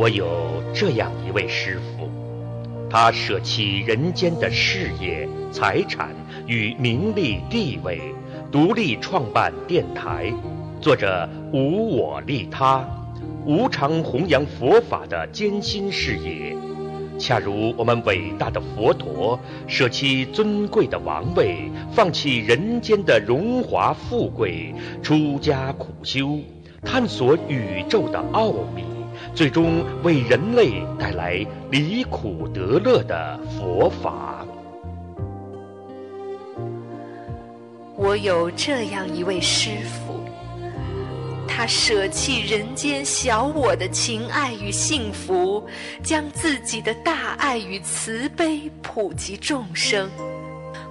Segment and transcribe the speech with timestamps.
[0.00, 2.08] 我有这样一位师傅，
[2.88, 6.10] 他舍弃人间的事业、财产
[6.46, 8.00] 与名利地位，
[8.52, 10.32] 独立创办电台，
[10.80, 12.88] 做着无我利他、
[13.44, 16.56] 无偿弘扬佛法的艰辛事业。
[17.18, 19.36] 恰如我们伟大的佛陀
[19.66, 24.72] 舍弃尊贵的王位，放弃人间的荣华富贵，
[25.02, 26.38] 出家苦修，
[26.84, 28.84] 探索宇宙的奥秘，
[29.38, 34.44] 最终为人类带来离苦得乐的佛法。
[37.94, 40.18] 我有这样一位师父。
[41.46, 45.64] 他舍弃人间小我的情爱与幸福，
[46.02, 50.10] 将自己的大爱与慈悲普及众生，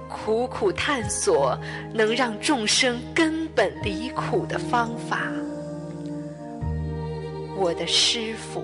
[0.08, 1.54] 苦苦探索
[1.92, 5.30] 能让众生根本离苦的方法。
[7.58, 8.62] 我的师傅，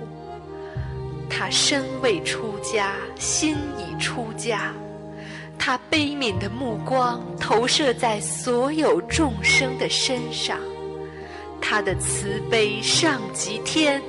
[1.28, 4.72] 他身未出家，心已出家，
[5.58, 10.58] 他悲悯的目光投射在所有众生的身上。
[11.60, 14.00] 他的慈悲上及天，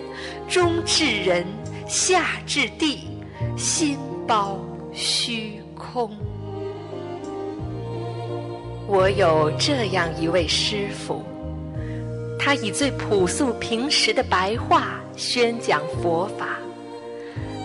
[0.48, 1.48] 中至人，
[1.88, 3.08] 下至地，
[3.58, 4.60] 心包
[4.94, 6.16] 虚空。
[8.88, 11.24] 我有这样一位师父，
[12.38, 16.60] 他以最朴素平实的白话宣讲佛法，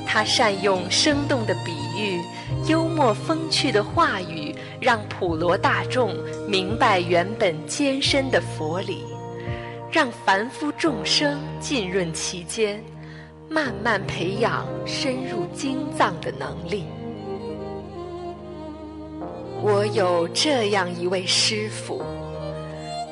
[0.06, 2.20] 他善用生动的比喻、
[2.66, 6.16] 幽默风趣的话语，让普罗大众
[6.48, 9.04] 明白原本艰深的佛理。
[9.92, 12.80] 让凡夫众生浸润其间，
[13.48, 16.84] 慢慢培养深入经藏的能力。
[19.60, 22.02] 我有这样一位师父，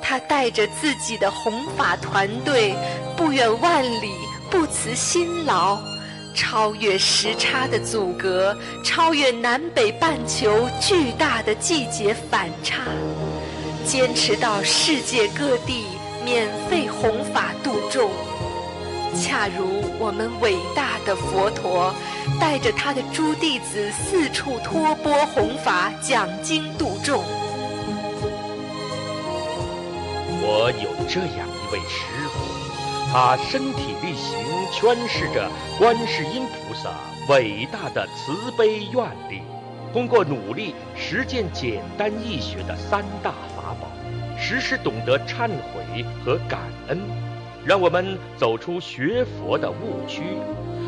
[0.08, 2.74] 他带着自己的弘法团队，
[3.14, 4.14] 不远万里，
[4.50, 5.78] 不辞辛劳，
[6.32, 12.84] 超越时差的阻隔，超越南北半球巨大的季节反差，
[13.84, 15.84] 坚持到世界各地。
[16.24, 18.10] 免费弘法度众，
[19.14, 21.94] 恰如我们伟大的佛陀，
[22.40, 27.22] 带着他的诸弟子四处托钵弘法、讲经度众。
[30.40, 34.38] 我有这样一位师傅，他身体力行
[34.72, 36.90] 诠释着观世音菩萨
[37.28, 39.42] 伟大的慈悲愿力，
[39.92, 43.88] 通过努力实践简单易学的三大法宝。
[44.38, 47.00] 时时懂得忏悔和感恩，
[47.64, 50.22] 让我们走出学佛的误区。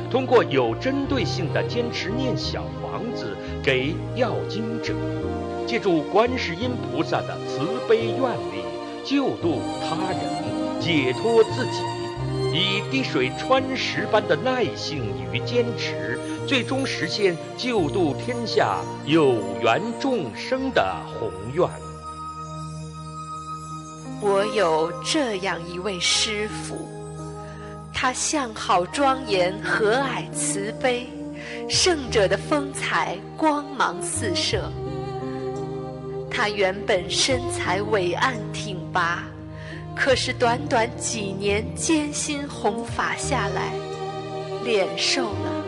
[0.08, 4.94] 通过有针对性的坚持念小房子给要经者，
[5.66, 8.59] 借助观世音菩萨的慈悲愿力
[9.10, 10.20] 救度他人、
[10.80, 11.82] 解脱自己，
[12.54, 16.16] 以滴水穿石般的耐性与坚持，
[16.46, 21.68] 最终实现救度天下有缘众生的宏愿。
[24.20, 26.88] 我有这样一位师父，
[27.92, 31.08] 他相好庄严、和蔼慈悲，
[31.68, 34.70] 圣者的风采光芒四射。
[36.30, 39.24] 他原本身材伟岸挺拔，
[39.96, 43.72] 可是短短几年艰辛弘法下来，
[44.64, 45.64] 脸瘦了，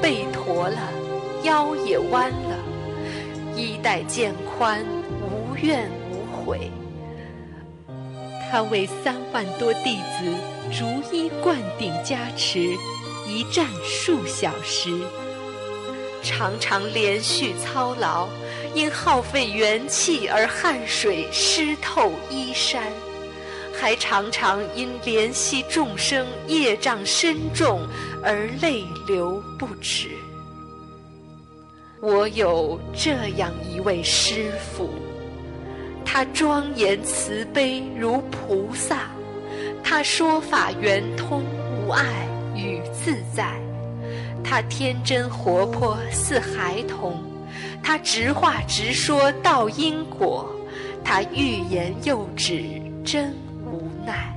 [0.00, 0.78] 背驼了，
[1.42, 2.58] 腰也弯了，
[3.56, 4.84] 衣带渐宽，
[5.20, 6.70] 无怨无悔。
[8.50, 10.32] 他为三万多弟子
[10.72, 12.60] 逐一灌顶加持，
[13.26, 14.90] 一站数小时，
[16.22, 18.28] 常常连续操劳，
[18.74, 22.82] 因耗费元气而汗水湿透衣衫，
[23.72, 27.86] 还常常因怜惜众生业障深重
[28.22, 30.10] 而泪流不止。
[32.00, 34.90] 我有这样一位师父。
[36.04, 39.10] 他庄严慈悲如菩萨，
[39.82, 42.04] 他说法圆通无碍
[42.54, 43.58] 与自在，
[44.44, 47.20] 他天真活泼似孩童，
[47.84, 50.50] 他直话直说道因果，
[51.04, 52.64] 他欲言又止
[53.04, 53.34] 真
[53.66, 54.34] 无奈，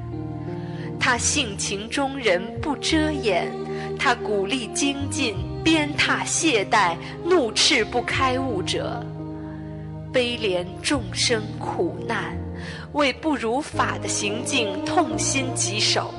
[0.99, 3.49] 他性情中人不遮掩，
[3.97, 9.01] 他鼓励精进鞭挞懈怠怒斥不开悟者。
[10.11, 12.37] 悲怜众生苦难，
[12.93, 16.13] 为不如法的行径痛心疾首。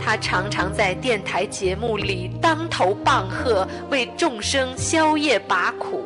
[0.00, 6.04] 他常常在电台节目里当头棒喝，为众生消业拔苦。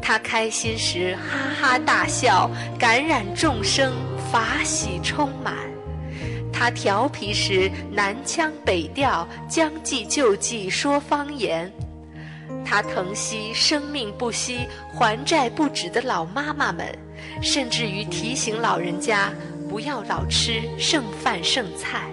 [0.00, 3.92] 他开心时哈哈大笑，感染众生
[4.32, 5.54] 法喜充满。
[6.52, 11.68] 他调皮时南腔北调，将计就计说方言；
[12.64, 16.86] 他疼惜生命不息、还债不止的老妈妈们，
[17.40, 19.30] 甚至于提醒老人家
[19.68, 22.11] 不要老吃剩饭剩菜。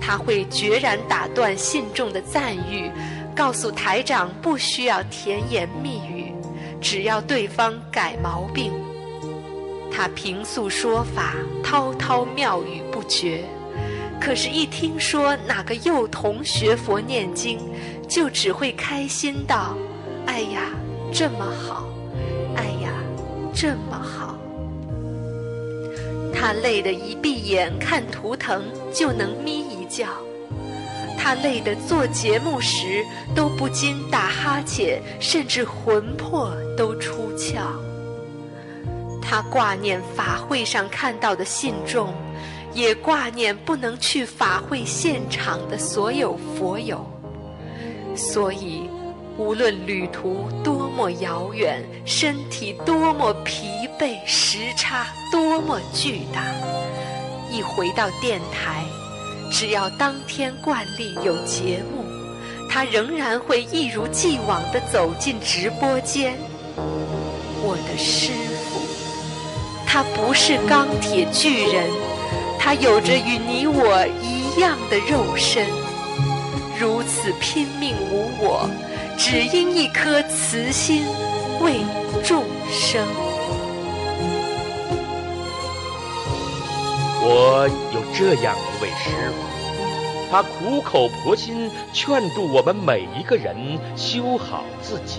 [0.00, 2.90] 他会决然打断信众的赞誉，
[3.34, 6.32] 告诉台长不需要甜言蜜语，
[6.80, 8.72] 只要对方改毛病。
[9.90, 13.44] 他平素说法滔滔妙语不绝，
[14.20, 17.58] 可是，一听说哪个幼童学佛念经，
[18.08, 19.76] 就只会开心道
[20.26, 20.62] ：“哎呀，
[21.12, 21.88] 这么好！
[22.54, 22.90] 哎呀，
[23.52, 24.37] 这么好！”
[26.32, 30.06] 他累得一闭眼看图腾就能眯一觉，
[31.18, 33.04] 他累得做节目时
[33.34, 37.58] 都不禁打哈欠，甚至魂魄都出窍。
[39.20, 42.14] 他挂念法会上看到的信众，
[42.72, 47.04] 也挂念不能去法会现场的所有佛友。
[48.16, 48.87] 所以，
[49.38, 56.42] 无论旅途多么遥远，身体多么疲惫，时差多么巨大，
[57.48, 58.84] 一回到电台，
[59.48, 62.04] 只要当天惯例有节目，
[62.68, 66.34] 他仍然会一如既往地走进直播间。
[67.62, 68.80] 我的师傅。
[69.86, 71.88] 他不是钢铁巨人，
[72.58, 75.64] 他有着与你我一样的肉身，
[76.76, 78.68] 如此拼命无我，
[79.18, 81.04] 只因一颗慈心
[81.60, 81.80] 为
[82.22, 83.04] 众生。
[87.20, 93.56] 我有这样一位师傅，他苦口婆心劝度我们每一个人
[93.96, 95.18] 修好自己，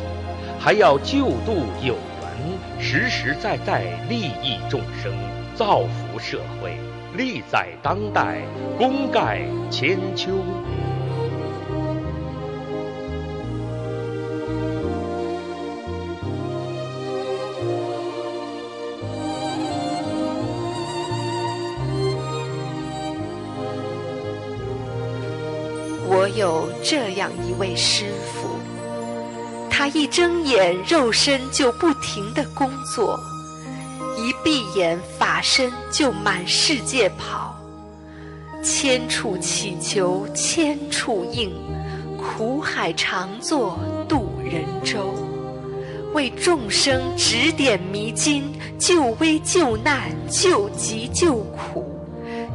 [0.57, 2.79] 还要救度有缘。
[2.79, 5.13] 实实在在利益众生，
[5.53, 6.77] 造福社会，
[7.17, 8.37] 利在当代，
[8.77, 10.31] 功盖千秋。
[26.49, 28.49] 有这样一位师傅。
[29.69, 33.19] 他一睁眼，肉身就不停的工作；
[34.17, 37.55] 一闭眼，法身就满世界跑。
[38.63, 41.51] 千处祈求千处应，
[42.17, 45.13] 苦海常作渡人舟，
[46.13, 48.43] 为众生指点迷津，
[48.79, 51.85] 救危救难，救急救苦，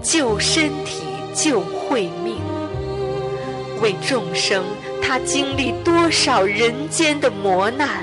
[0.03, 2.24] 救身体救慧命，
[3.85, 4.65] 为众生。
[5.03, 8.03] 他经历多少人间的磨难，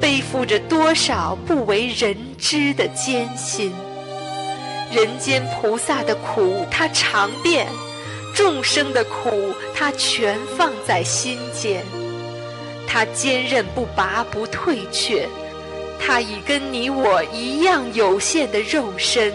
[0.00, 3.72] 背负着多少不为人知的艰辛。
[4.92, 7.66] 人间菩萨的苦他尝遍，
[8.32, 11.84] 众生的苦他全放在心间。
[12.86, 15.28] 他坚韧不拔不退却，
[15.98, 19.34] 他以跟你我一样有限的肉身，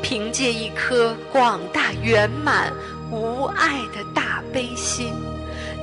[0.00, 2.72] 凭借一颗广大圆满
[3.10, 5.12] 无爱的大悲心。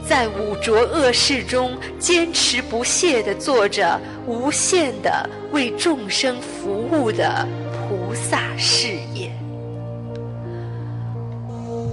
[0.07, 9.31] 在五浊恶世中坚持不懈地做着无限的为众生服务的菩萨事业。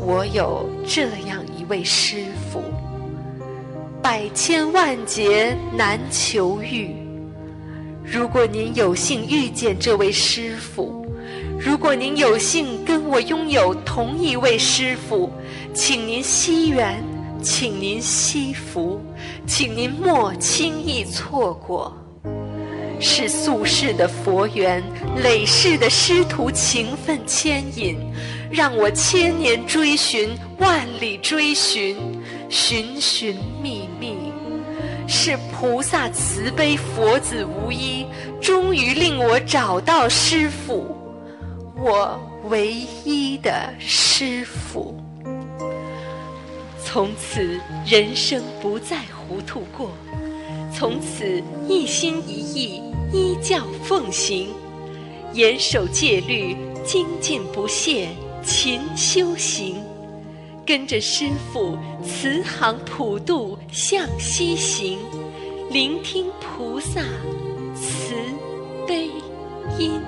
[0.04, 2.62] 我有这样一位师父，
[4.02, 6.94] 百千万劫难求遇。
[8.05, 11.06] 如果您有幸遇见这位师父，
[11.58, 15.31] 如果您有幸跟我拥有同一位师父，
[15.74, 17.02] 请您惜缘。
[17.43, 19.00] 请您惜福，
[19.48, 21.93] 请您莫轻易错过。
[23.00, 24.81] 是宿世的佛缘，
[25.24, 27.98] 累世的师徒情分牵引，
[28.48, 31.96] 让我千年追寻，万里追寻，
[32.48, 34.17] 寻寻觅觅。
[35.08, 38.06] 是菩萨慈悲，佛子无依，
[38.41, 40.96] 终于令我找到师父，
[41.76, 42.72] 我唯
[43.05, 45.01] 一的师父。
[46.93, 49.93] 从此人生不再糊涂过，
[50.70, 54.51] 从此一心一意依教奉行，
[55.32, 58.11] 严守戒律，精进不懈，
[58.44, 59.82] 勤修行，
[60.67, 64.99] 跟着师父慈航普渡向西行，
[65.70, 67.01] 聆听菩萨
[67.75, 68.15] 慈
[68.87, 69.08] 悲
[69.79, 69.99] 音。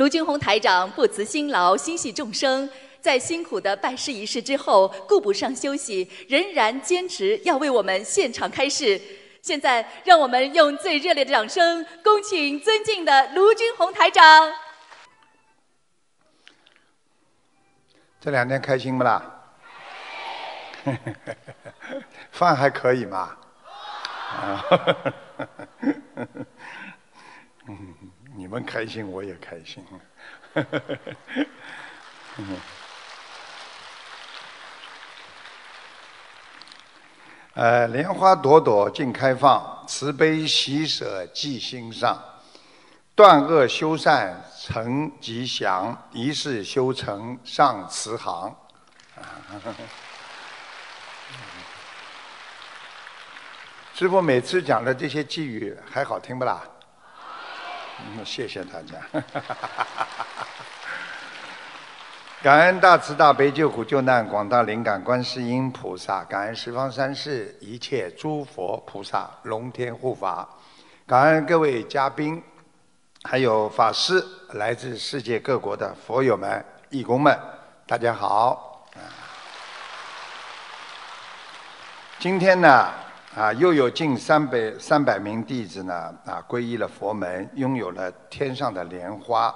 [0.00, 2.66] 卢军宏台长不辞辛劳，心系众生，
[3.02, 8.98] 在辛苦的拜师仪式之后，顾不上休息，仍然坚持要为我们现场开示。
[9.42, 14.50] 现在，让我们用最热烈的掌声，恭请尊敬的卢军宏台长。
[18.22, 19.42] 这两天开心不啦？
[22.32, 23.36] 饭还可以吗？
[24.30, 24.64] 啊，
[28.40, 29.84] 你们开心我也开心。
[37.52, 42.18] 呃，莲花朵朵尽开放，慈悲喜舍记心上，
[43.14, 48.56] 断恶修善成吉祥，一世修成上慈航。
[53.92, 56.62] 师傅每次讲的这些寄语还好听不啦？
[58.24, 58.98] 谢谢大家。
[62.42, 70.48] 感恩大慈大悲救苦救难广大灵感观世音菩萨，感恩十方三世一切诸佛菩萨龙天护法，
[71.06, 72.42] 感恩各位嘉宾，
[73.24, 77.38] 还有法师，来自世界各国的佛友们、义工们，
[77.86, 78.86] 大家好。
[82.18, 82.88] 今天呢？
[83.36, 85.94] 啊，又有近三百三百名弟子呢，
[86.26, 89.54] 啊，皈依了佛门，拥有了天上的莲花。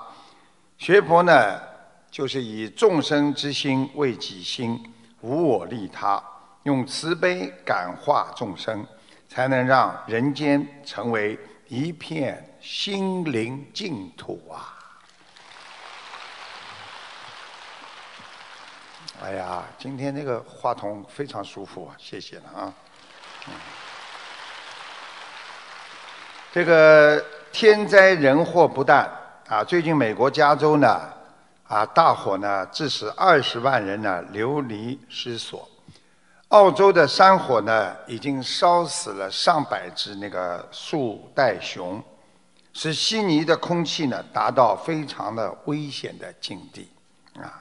[0.79, 1.61] 学佛呢，
[2.09, 4.81] 就是以众生之心为己心，
[5.23, 6.23] 无我利他，
[6.63, 8.87] 用慈悲感化众生，
[9.29, 14.71] 才能让人间成为一片心灵净土啊！
[19.21, 22.73] 哎呀，今天那个话筒非常舒服啊，谢谢了啊。
[26.53, 29.11] 这个天灾人祸不断
[29.49, 29.65] 啊！
[29.65, 31.01] 最近美国加州呢，
[31.67, 35.69] 啊大火呢，致使二十万人呢流离失所。
[36.49, 42.01] 澳洲的山火呢，已经烧死了上百只那个树袋熊，
[42.73, 46.89] 使悉尼的空气呢达到非常的危险的境地
[47.37, 47.61] 啊！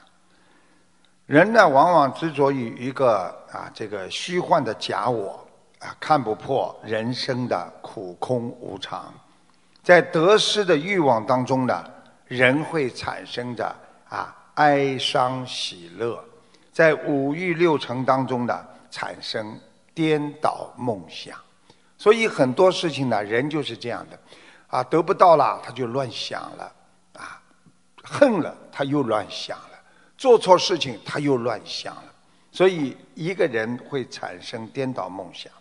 [1.26, 5.43] 人呢，往往执着于一个啊这个虚幻的假我。
[5.84, 9.14] 啊，看不破人生的苦空无常，
[9.84, 11.84] 在得失的欲望当中呢，
[12.26, 13.76] 人会产生着
[14.08, 16.24] 啊哀伤喜乐，
[16.72, 19.60] 在五欲六尘当中呢，产生
[19.94, 21.38] 颠倒梦想，
[21.98, 24.18] 所以很多事情呢，人就是这样的，
[24.68, 26.72] 啊得不到了他就乱想了，
[27.18, 27.42] 啊
[28.02, 29.80] 恨了他又乱想了，
[30.18, 32.14] 做错事情他又乱想了，
[32.54, 35.52] 所以一个人会产生颠倒梦想。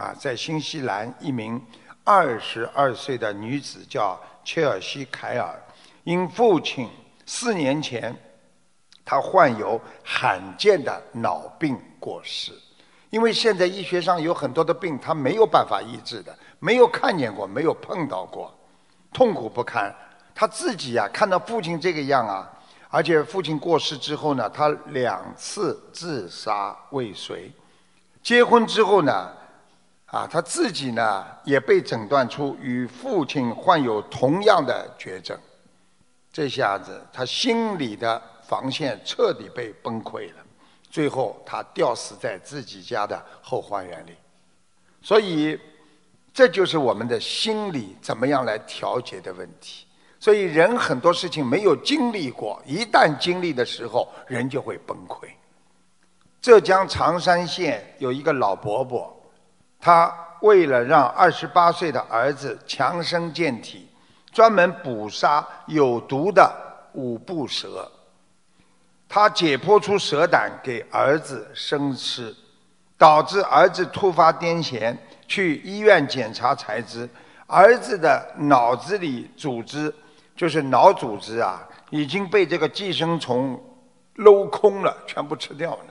[0.00, 1.62] 啊，在新西兰，一名
[2.04, 5.54] 二十二岁的女子叫切尔西·凯尔，
[6.04, 6.88] 因父亲
[7.26, 8.16] 四年前
[9.04, 12.50] 她患有罕见的脑病过世。
[13.10, 18.56] 因为现在医学上有很多的病，他没有办法医治的，没有看见过，没有碰到过，
[19.12, 19.94] 痛苦不堪。
[20.34, 22.50] 他自己呀，看到父亲这个样啊，
[22.88, 27.52] 而且父亲过世之后呢，他两次自杀未遂。
[28.22, 29.36] 结婚之后呢？
[30.10, 35.38] 啊，他自己呢也被诊断出与父亲患有同样的绝症，
[36.32, 40.44] 这下子他心里的防线彻底被崩溃了，
[40.90, 44.16] 最后他吊死在自己家的后花园里。
[45.00, 45.56] 所以，
[46.34, 49.86] 这就是我们的心理怎么样来调节的问题。
[50.18, 55.28] 所以，人很多事情没有经历过，一旦经历的时候，人就会崩溃。
[56.42, 59.16] 浙江常山县有一个老伯伯。
[59.80, 63.88] 他为了让二十八岁的儿子强身健体，
[64.30, 66.52] 专门捕杀有毒的
[66.92, 67.90] 五步蛇。
[69.08, 72.34] 他解剖出蛇胆给儿子生吃，
[72.96, 74.96] 导致儿子突发癫痫，
[75.26, 77.08] 去医院检查才知，
[77.46, 79.92] 儿子的脑子里组织，
[80.36, 83.60] 就是脑组织啊，已经被这个寄生虫
[84.16, 85.86] 镂空了，全部吃掉了，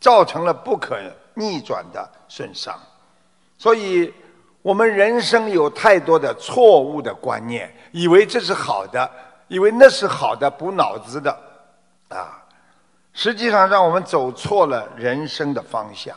[0.00, 0.98] 造成了不可
[1.34, 2.76] 逆转的损伤。
[3.58, 4.14] 所以，
[4.62, 9.10] 我们人生有太多的错误的观念，以为这是好的，
[9.48, 11.36] 以为那是好的补脑子的，
[12.08, 12.40] 啊，
[13.12, 16.16] 实际上让我们走错了人生的方向。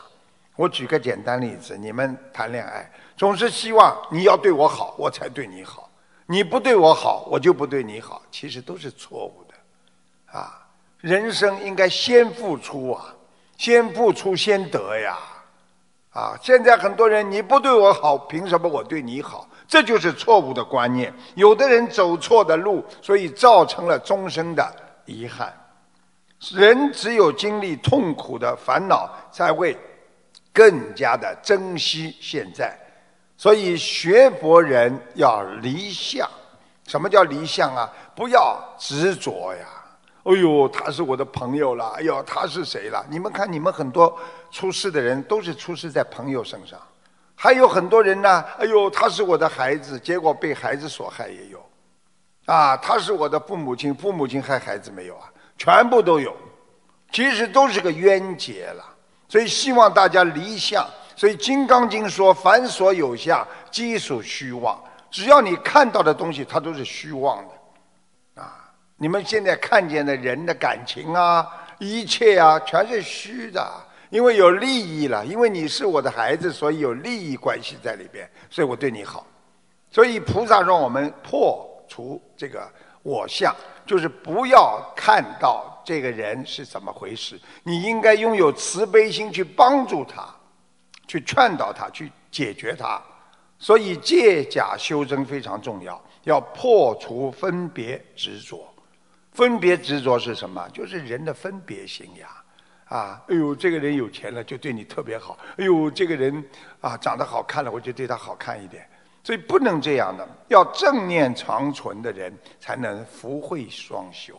[0.54, 5.90] 我举个简单例子：你们谈恋爱，总是希望你要对我好，我才对你好；
[6.26, 8.22] 你不对我好，我就不对你好。
[8.30, 10.64] 其实都是错误的，啊，
[11.00, 13.12] 人生应该先付出啊，
[13.56, 15.18] 先付出先得呀。
[16.12, 19.48] 啊，现在很多人你不对我好，凭什么我对你好？
[19.66, 21.12] 这就是错误的观念。
[21.34, 24.62] 有的人走错的路，所以造成了终生的
[25.06, 25.50] 遗憾。
[26.54, 29.78] 人只有经历痛苦的烦恼，才会
[30.52, 32.78] 更加的珍惜现在。
[33.38, 36.28] 所以学佛人要离相。
[36.86, 37.90] 什么叫离相啊？
[38.14, 39.66] 不要执着呀！
[40.24, 41.88] 哎呦，他是我的朋友了。
[41.96, 43.04] 哎呦，他是谁了？
[43.10, 44.16] 你们看，你们很多
[44.50, 46.78] 出事的人都是出事在朋友身上。
[47.34, 51.60] 还有很多人呢，哎呦，他是我的孩子，结果被孩子所害也有。
[52.46, 55.30] 啊，他是我的父母亲，父母亲害孩子没有啊？
[55.58, 56.36] 全部都有，
[57.12, 58.84] 其实都是个冤结了。
[59.28, 60.86] 所以希望大家离相。
[61.14, 67.54] 所以《金刚经》说：“凡所有相，皆属虚妄。”只要你看到的东西，它都是虚妄的，
[69.02, 71.44] 你们现在看见的人的感情啊，
[71.80, 73.68] 一切啊，全是虚的，
[74.10, 79.26] 因为有利益了，因为你是我的孩子，所以有利益关系在里边，所以我对你好。
[79.90, 82.70] 所以菩萨让我们破除这个
[83.02, 83.52] 我相，
[83.84, 90.32] 就是不要看到这个人是怎么回事，你应该拥有慈悲心去帮助他，
[91.08, 93.02] 去劝导他，去解决他。
[93.58, 98.71] 所以借假修真非常重要，要破除分别执着。
[99.32, 100.68] 分别执着是什么？
[100.72, 102.28] 就是人的分别心呀！
[102.88, 105.38] 啊，哎呦，这个人有钱了就对你特别好。
[105.56, 106.44] 哎呦，这个人
[106.80, 108.86] 啊长得好看了，我就对他好看一点。
[109.24, 114.38] 所以不能这样的，要正念长存的人才能福慧双修。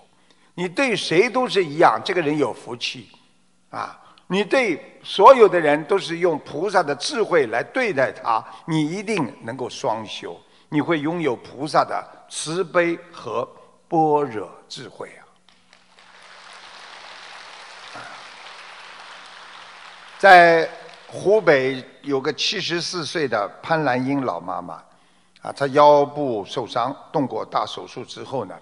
[0.54, 3.10] 你对谁都是一样，这个人有福气
[3.70, 4.00] 啊。
[4.28, 13.48] 你对所有的人都是用菩萨的智慧来对待他，你一定能够双修，你会拥有菩萨的慈悲和
[13.88, 15.08] 般若智慧
[17.94, 18.01] 啊！
[20.18, 20.68] 在
[21.08, 24.84] 湖北有个七十四岁的潘兰英老妈妈，
[25.44, 28.58] 啊，她腰部受伤，动过大手术之后呢，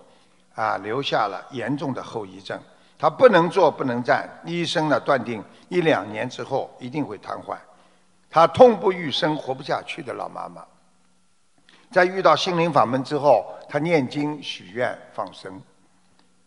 [0.54, 2.60] 啊，留下了严重的后遗症。
[3.00, 7.56] 她不能坐，不能站，医生呢断定一两年之后一定会瘫痪。
[8.30, 10.62] 她痛不欲生，活不下去的老妈妈，
[11.90, 15.62] 在遇到心灵法门之后，他念经许愿放生，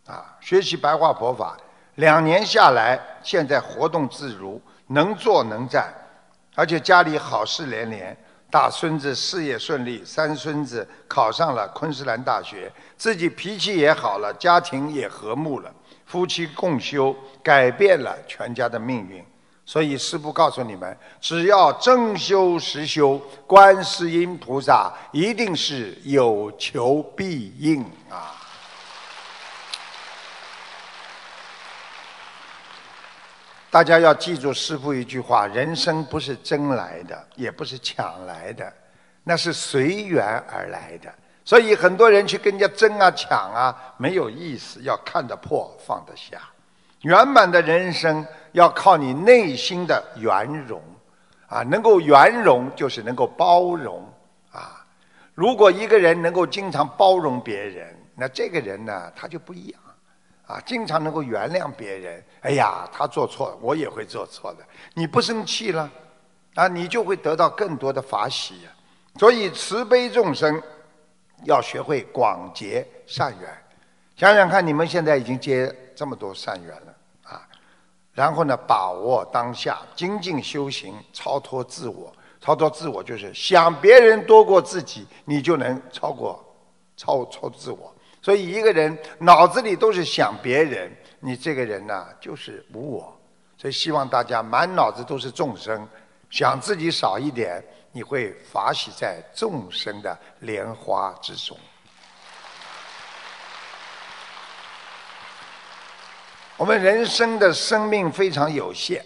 [0.05, 1.57] 啊，学习白话佛法，
[1.95, 5.93] 两年下来，现在活动自如，能坐能站，
[6.53, 8.15] 而且家里好事连连，
[8.51, 15.73] 大孙子事业顺利，三孙子考上了昆士兰大学，自己脾气也好了，家庭也和睦了。
[16.05, 19.25] 夫妻共修，改变了全家的命运。
[19.65, 28.34] 所以师父告诉你们：只要真修实修，观世音菩萨一定是有求必应啊！
[33.75, 38.71] 大家要记住师父一句话：人生不是争来的，也不是抢来的，
[39.21, 41.13] 那是随缘而来的。
[41.43, 46.37] 所以很多人去跟人家争啊抢啊没有意思，要看得破放得下。
[47.01, 50.81] 圆满的人生要靠你内心的圆融，
[51.47, 54.07] 啊，能够圆融就是能够包容
[54.53, 54.85] 啊。
[55.33, 59.81] 如果一个人能够经常包容别人，那这个人呢他就不一样，
[60.47, 62.23] 啊，经常能够原谅别人。
[62.41, 64.59] 哎呀，他做错，我也会做错的。
[64.93, 65.89] 你不生气了，
[66.55, 68.67] 啊，你就会得到更多的法喜。
[69.17, 70.61] 所以慈悲众生。
[71.43, 73.63] 要学会广结善缘，
[74.15, 77.45] 想想看，你们现在已经结这么多善缘了啊！
[78.13, 82.11] 然后呢，把握当下，精进修行，超脱自我。
[82.39, 86.43] 超脱自我就是想别人多过自己，你就能超过
[86.95, 87.93] 超超自我。
[88.25, 93.21] 所以一个人脑子里都是想别人，你这个人呢就是无我。
[93.55, 95.87] 所以希望大家满脑子都是众生，
[96.31, 97.63] 想自己少一点。
[97.91, 101.55] 你会法喜在众生的莲花之中。
[106.57, 109.05] 我们人生的生命非常有限，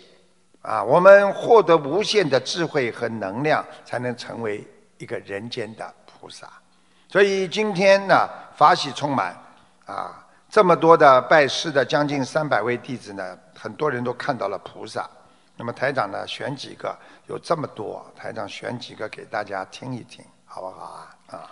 [0.62, 4.66] 啊，我们获得无限的智慧和能量，才能成为
[4.98, 6.50] 一个人间的菩萨。
[7.12, 8.30] 所以今天呢，
[8.60, 9.34] 法喜充满，
[9.86, 15.10] 啊，这么多的拜师的将近三百位弟子呢，很多人都看到了菩萨。
[15.56, 16.94] 那么台长呢，选几个，
[17.28, 21.16] 有这么多，台长选几个给大家听一听，好不好啊？
[21.28, 21.48] 啊，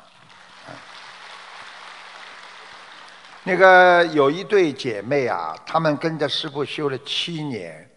[3.46, 7.90] 那个有一对姐妹啊，她们跟着师傅修了七年，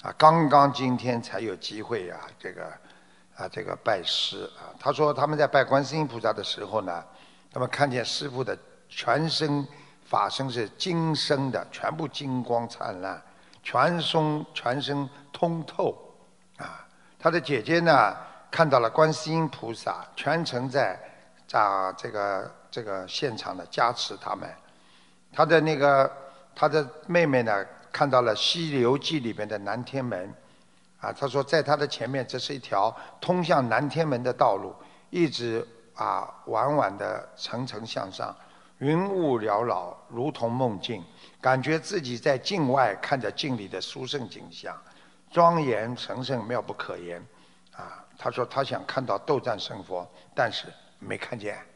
[0.00, 2.64] 啊，刚刚今天才有机会啊，这个
[3.36, 4.72] 啊，这个拜师啊。
[4.80, 7.04] 她说他们在拜观世音菩萨的时候呢，
[7.54, 9.64] 他们看见师傅的全身
[10.04, 13.22] 法身是金身的，全部金光灿烂。
[13.62, 15.96] 全身全身通透，
[16.56, 16.84] 啊，
[17.16, 18.14] 他的姐姐呢
[18.50, 20.98] 看到了观世音菩萨全程在
[21.46, 24.52] 在这个这个现场的加持他们。
[25.32, 26.10] 他的那个
[26.56, 30.34] 他的妹妹呢看到了《西游记》里边的南天门，
[31.00, 34.74] 啊，他说在他的前面这是一条通向南天门的道路，
[35.08, 38.34] 一直啊缓缓的层层向上，
[38.78, 41.04] 云雾缭绕，如同梦境，
[41.40, 44.76] 感觉自己在境外看着境里的殊胜景象，
[45.30, 47.24] 庄严神圣，妙不可言。
[47.76, 50.66] 啊，他说他想看到斗战胜佛，但是
[51.00, 51.58] 没看见。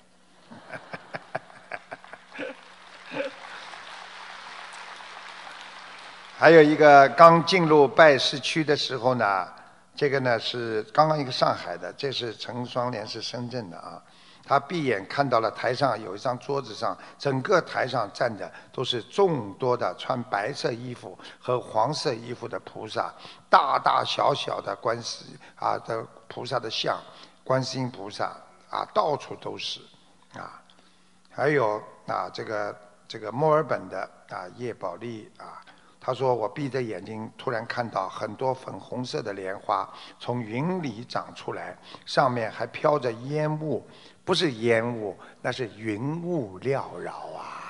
[6.39, 9.49] 还有一个刚进入拜师区的时候呢，
[9.97, 14.01] 这个呢是刚刚一个上海的，这是陈双莲是深圳的啊。
[14.49, 23.13] 他闭眼看到了台上有一张桌子上，整个台上站着都是众多的穿白色衣服和黄色衣服的菩萨，
[23.51, 26.99] 大大小小的观世啊的菩萨的像，
[27.45, 28.35] 观世音菩萨
[28.71, 29.81] 啊到处都是
[30.33, 30.63] 啊，
[31.31, 32.75] 还有啊这个
[33.07, 35.61] 这个墨尔本的啊叶宝利啊，
[36.01, 39.87] 他说我闭着眼睛突然看到很多粉红色的莲花
[40.19, 43.87] 从云里长出来，上面还飘着烟雾。
[44.29, 47.65] 不是烟雾，那是云雾缭绕啊！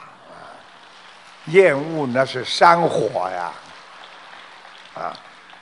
[1.47, 3.53] 烟雾那是山火呀！
[4.97, 5.14] 啊，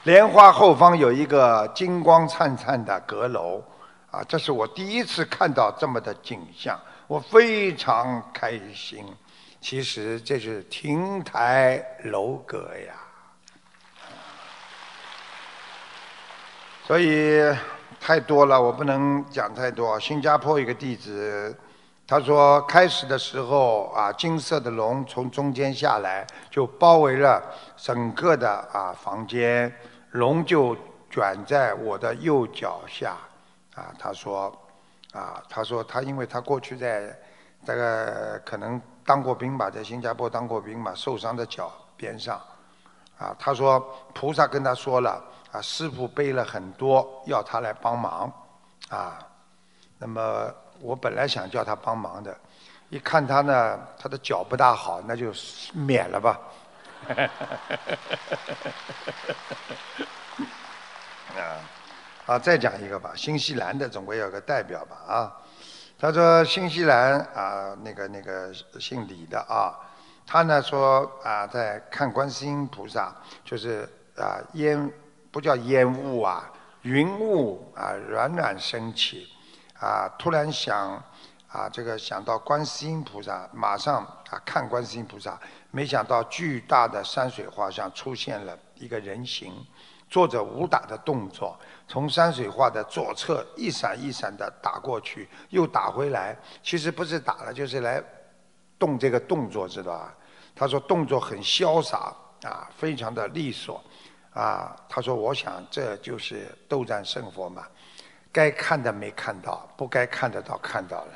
[0.05, 3.63] 莲花后方有一个金光灿灿的阁楼，
[4.11, 9.05] 啊，这是我第一次看到这么的景象，我非常开心。
[9.61, 12.95] 其实这是亭台楼阁呀，
[16.87, 17.55] 所以。
[18.01, 19.99] 太多了，我不能讲太多。
[19.99, 21.57] 新加坡一个弟子，
[22.07, 27.43] 他说开始的时候啊，金色的龙从中间下来，就包围了
[27.77, 29.75] 整个的啊房间，
[30.13, 30.77] 龙就
[31.11, 33.17] 卷在我的右脚下。
[33.75, 34.57] 啊，他说，
[35.13, 37.13] 啊，他说他因为他过去在
[37.65, 42.41] 这个可能当过兵吧，在新加坡当过兵嘛，受伤的脚边上。
[43.19, 45.23] 啊，他说菩萨跟他说了。
[45.57, 48.31] 啊，师傅背了很多，要他来帮忙，
[48.91, 49.19] 啊，
[49.99, 52.37] 那么我本来想叫他帮忙的，
[52.91, 55.33] 一看他呢，他的脚不大好，那就
[55.73, 56.39] 免了吧。
[61.37, 61.57] 啊，
[62.27, 65.33] 啊，再讲一个吧，新西兰的总归有个代表吧啊。
[65.99, 69.73] 他说新西兰啊，那个那个姓李的啊，
[70.27, 73.89] 他呢说啊，在看观世音菩萨，就是
[74.19, 74.93] 啊烟。
[75.37, 79.29] 不叫烟雾啊，云雾啊，冉冉升起，
[79.79, 80.93] 啊，突然想，
[81.47, 83.97] 啊，这个想到观世音菩萨，马上
[84.31, 85.39] 啊看观世音菩萨，
[85.71, 89.53] 没想到巨大的山水画上出现了一个人形，
[90.09, 91.55] 做着武打的动作，
[91.87, 98.03] 从山水画的左侧一闪一闪的打过去，又打回来，其实不是打了，就是来
[98.79, 100.15] 动这个动作，知道吧？
[100.55, 102.11] 他说动作很潇洒
[102.43, 103.85] 啊，非常的利索。
[104.37, 107.67] 啊，他说：“我想这就是斗战胜佛嘛，
[108.31, 111.13] 该看的没看到，不该看的倒看到了。”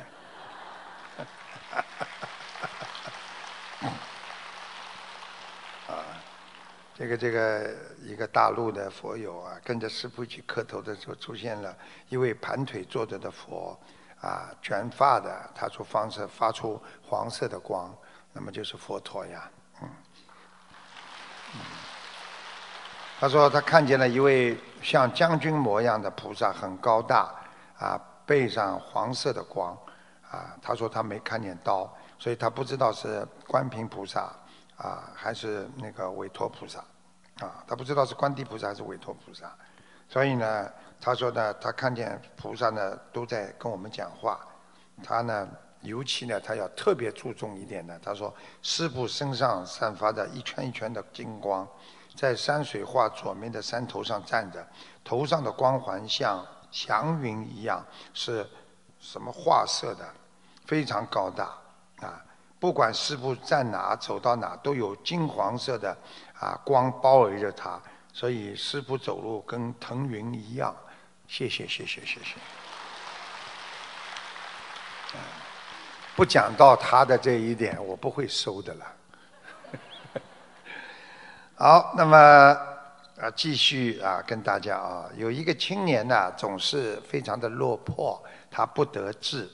[5.92, 6.00] 啊，
[6.94, 11.76] 这个这个一个大陆的佛友啊，跟着师傅去磕头的时候，出现了
[12.09, 13.78] 一位盘腿坐着的佛，
[14.22, 17.94] 啊，卷发的，他说方式发出黄色的光，
[18.33, 19.50] 那么就是佛陀呀，
[19.83, 19.90] 嗯。
[23.20, 27.30] 他说他看见了一位像将军模样的菩萨，很高大，
[27.78, 29.76] 啊，背上黄色的光，
[30.30, 34.33] 啊，他说他没看见刀，所以他不知道是观平菩萨，
[34.78, 36.78] 啊，还是那个韦陀菩萨，
[37.40, 39.54] 啊，他不知道是观地菩萨还是韦陀菩萨，
[40.09, 44.40] 所以呢，他说呢，他看见菩萨呢都在跟我们讲话，
[45.04, 45.46] 他呢，
[45.83, 51.68] 尤其呢，他要特别注重一点呢，他说师傅身上散发着一圈一圈的金光。
[52.20, 54.62] 在山水画左面的山头上站着，
[55.02, 58.46] 头上的光环像祥云一样，是
[59.00, 60.06] 什么画色的？
[60.66, 61.44] 非常高大
[62.06, 62.22] 啊！
[62.59, 65.96] 不管师傅站哪，走到哪，都有金黄色的
[66.38, 67.80] 啊光包围着他，
[68.12, 70.76] 所以师傅走路跟腾云一样。
[71.26, 72.35] 谢谢谢谢谢谢。
[76.14, 78.99] 不讲到他的这一点，我不会收的了。
[81.62, 88.18] 好，那么啊，继续啊，跟大家啊，有一个青年呢，总是非常的落魄，
[88.50, 89.46] 他不得志。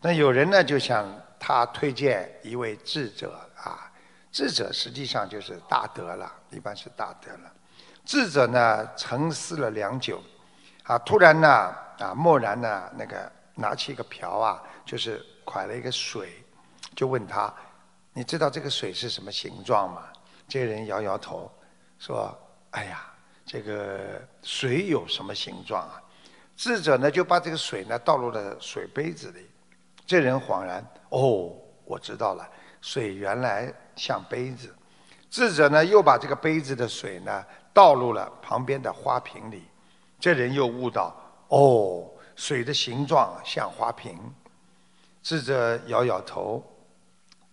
[0.00, 1.06] 那有人呢，就向
[1.38, 3.88] 他推荐一位智者啊，
[4.32, 7.52] 智者实际上就是大德了，一般是大德了。
[8.04, 10.20] 智者呢，沉思了良久，
[10.82, 11.48] 啊，突然呢，
[12.00, 16.44] 啊，蓦然呢，那个拿起一个瓢啊，就是蒯了一个水，
[16.96, 17.54] 就问他
[18.12, 20.02] ：“你知道这个水是什么形状吗？”
[20.52, 21.50] 这人摇摇头，
[21.98, 22.38] 说
[22.72, 23.10] ：“哎呀，
[23.46, 25.96] 这个水有什么形状啊？”
[26.54, 29.48] 智者呢就把这个水呢倒入了水杯子里。
[30.04, 32.46] 这人恍然：“哦，我知道了，
[32.82, 34.70] 水原来像杯子。”
[35.30, 39.62] 智者呢又把这个杯子的水呢倒入了旁边的花瓶里。
[40.20, 41.16] 这人又悟到
[41.48, 44.18] ：“哦，水的形状像花瓶。”
[45.24, 46.62] 智者摇摇头，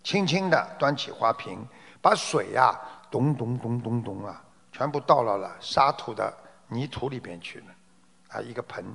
[0.03, 1.65] 轻轻地端起花瓶，
[2.01, 2.79] 把水呀
[3.11, 6.33] 咚咚咚咚咚啊，全部倒到了沙土的
[6.67, 7.65] 泥土里边去了。
[8.29, 8.85] 啊，一个盆，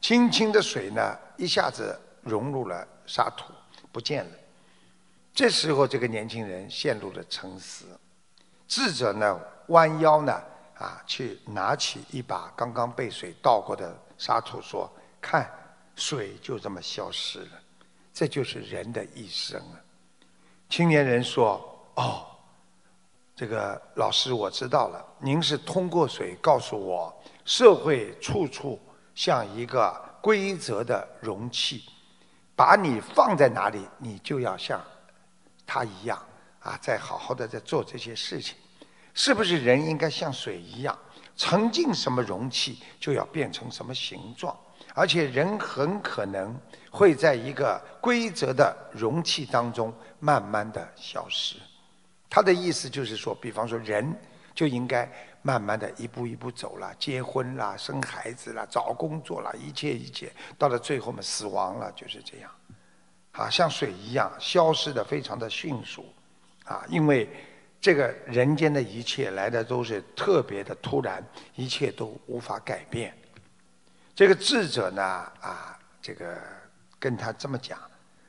[0.00, 3.52] 轻轻的水呢一下子融入了沙土，
[3.90, 4.30] 不见了。
[5.32, 7.86] 这时候，这个年轻人陷入了沉思。
[8.68, 10.32] 智者呢，弯腰呢，
[10.78, 14.88] 啊，去拿起一把刚刚被水倒过的沙土，说
[15.20, 15.50] ：“看，
[15.96, 17.60] 水就这么消失了，
[18.12, 19.80] 这就是人的一生啊。”
[20.70, 21.60] 青年人说
[21.96, 22.26] ：“哦，
[23.36, 28.80] 这个老师我知道了，您是通过水告诉我，社会处处
[29.14, 31.84] 像一个规则的容器，
[32.54, 34.80] 把你放在哪里，你就要像
[35.66, 36.18] 他一样。”
[36.64, 38.56] 啊，再好好的在做这些事情，
[39.12, 40.98] 是不是人应该像水一样，
[41.36, 44.56] 沉进什么容器就要变成什么形状？
[44.94, 46.58] 而且人很可能
[46.90, 51.56] 会在一个规则的容器当中慢慢的消失。
[52.34, 54.04] 他的意思就是说，比方说人
[54.56, 55.08] 就应该
[55.40, 62.50] 慢慢的一步一步走了，结婚啦，生孩子啦，找工作啦，一切一切，到了最后嘛，死亡了，就是这样，
[63.30, 66.12] 啊，像水一样消失的非常的迅速。
[66.64, 67.28] 啊，因为
[67.80, 73.16] 这个人间的一切来的都是特别的突然，一切都无法改变。
[74.12, 75.04] 这个智者呢，
[75.40, 76.36] 啊，这个
[76.98, 77.78] 跟他这么讲，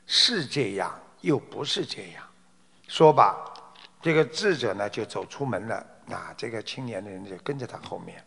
[0.05, 2.23] 是这样又不是这样。
[2.87, 3.35] 说吧，
[4.05, 8.23] 这个智者呢就走出门了，啊，这个青年的人就跟着他后面，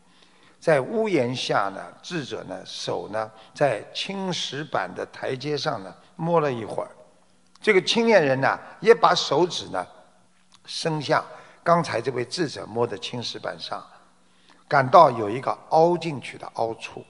[0.59, 6.91] 在屋檐下呢，智者呢手呢在青石板的台阶上呢摸了一会儿，
[7.63, 9.87] 这个青年人呢也把手指呢。
[10.67, 11.25] 伸向
[11.63, 13.81] 刚才这位智者摸的青石板上，
[14.67, 17.05] 感到有一个凹进去的凹处。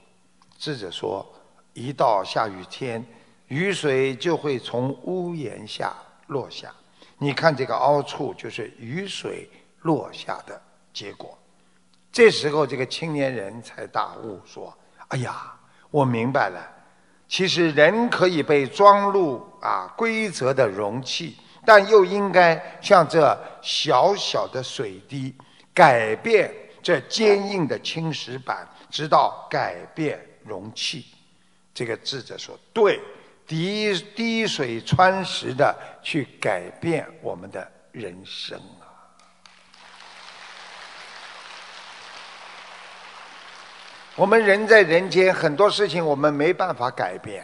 [0.59, 1.25] 智者说
[1.73, 3.03] ：“一到下雨天，
[3.47, 5.91] 雨水就会从屋檐下
[6.27, 6.71] 落下。
[7.19, 9.47] 你看这个凹处，就是雨水
[9.81, 10.59] 落下的
[10.91, 11.37] 结果。”
[12.11, 14.75] 这时候，这个青年人才大悟，说
[15.09, 15.53] ：“哎呀，
[15.91, 16.59] 我明白了。
[17.27, 25.35] 其实人可以被装入啊规则的容器。”但又应该像这小小的水滴，
[25.73, 26.51] 改变
[26.81, 31.05] 这坚硬的青石板，直到改变容器。
[31.73, 32.99] 这个智者说：“对，
[33.49, 38.85] 滴滴水穿石的去改变我们的人生啊！
[44.15, 47.43] 我们人在人间，很多事情我们没办法改变。”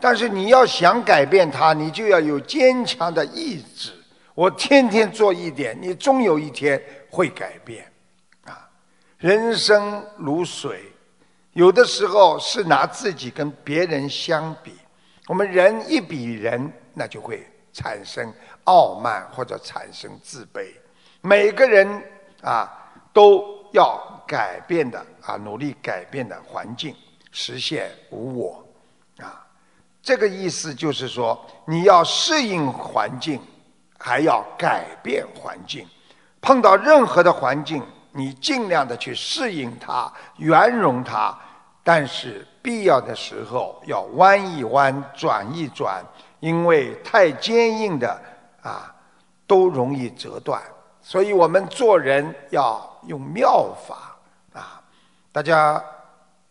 [0.00, 3.92] 但是你要想改变它，你就要有坚强的意志。
[4.34, 7.84] 我天天做一点，你终有一天会改变。
[8.44, 8.68] 啊，
[9.18, 10.84] 人生如水，
[11.52, 14.76] 有的时候是拿自己跟别人相比。
[15.28, 18.32] 我们人一比人，那就会产生
[18.64, 20.66] 傲慢或者产生自卑。
[21.20, 22.02] 每个人
[22.42, 22.68] 啊，
[23.12, 26.94] 都要改变的啊，努力改变的环境，
[27.30, 28.66] 实现无我
[29.18, 29.46] 啊。
[30.02, 33.40] 这个意思就是说，你要适应环境，
[33.98, 35.86] 还要改变环境。
[36.40, 37.80] 碰到任何的环境，
[38.10, 41.38] 你尽量的去适应它、圆融它，
[41.82, 46.04] 但是必要的时候要弯一弯、转一转，
[46.40, 48.20] 因为太坚硬的
[48.62, 48.94] 啊，
[49.46, 50.62] 都容易折断。
[51.00, 54.16] 所以我们做人要用妙法
[54.52, 54.80] 啊！
[55.32, 55.82] 大家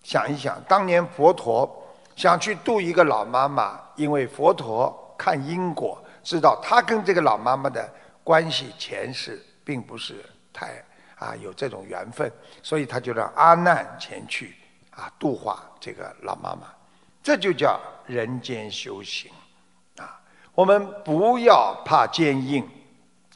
[0.04, 1.78] 想一想，当年佛陀。
[2.14, 7.90] 想去度一个老妈妈，因为佛陀看因果，知道他跟这个老妈妈的
[8.22, 10.84] 关系前世并不是太
[11.16, 14.54] 啊有这种缘分，所以他就让阿难前去
[14.92, 16.68] 啊度化这个老妈妈，
[17.24, 19.32] 这就叫人间修行
[19.98, 20.20] 啊！
[20.54, 22.68] 我们不要怕坚硬，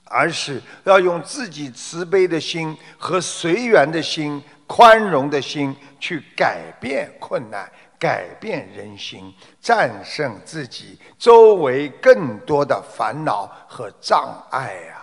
[0.04, 7.72] 而是要用自己慈悲的心和随缘的心、宽容的心去改变困难。
[7.98, 14.95] 改变人心，战胜自己周围更多的烦恼和障碍啊！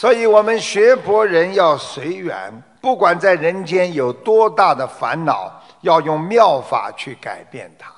[0.00, 2.34] 所以我们学佛人要随缘，
[2.80, 7.92] 不管在人间有多大的烦恼，要用妙法去改变它。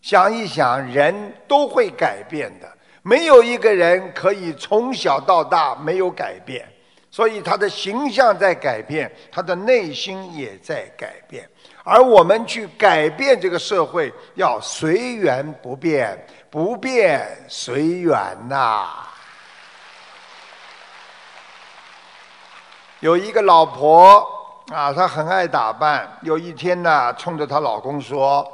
[0.00, 1.12] 想一想，人
[1.48, 6.64] 都会改变的，没有一个人可以从小到大没有改变。
[7.10, 11.44] 所以他的形象在改变，他的内心也在改变。
[11.82, 16.16] 而我们去改变这个社会，要随缘不变，
[16.48, 18.16] 不变随缘
[18.48, 19.08] 呐。
[23.02, 24.24] 有一个老婆
[24.72, 26.08] 啊，她很爱打扮。
[26.22, 28.48] 有一天呢，冲着她老公说：“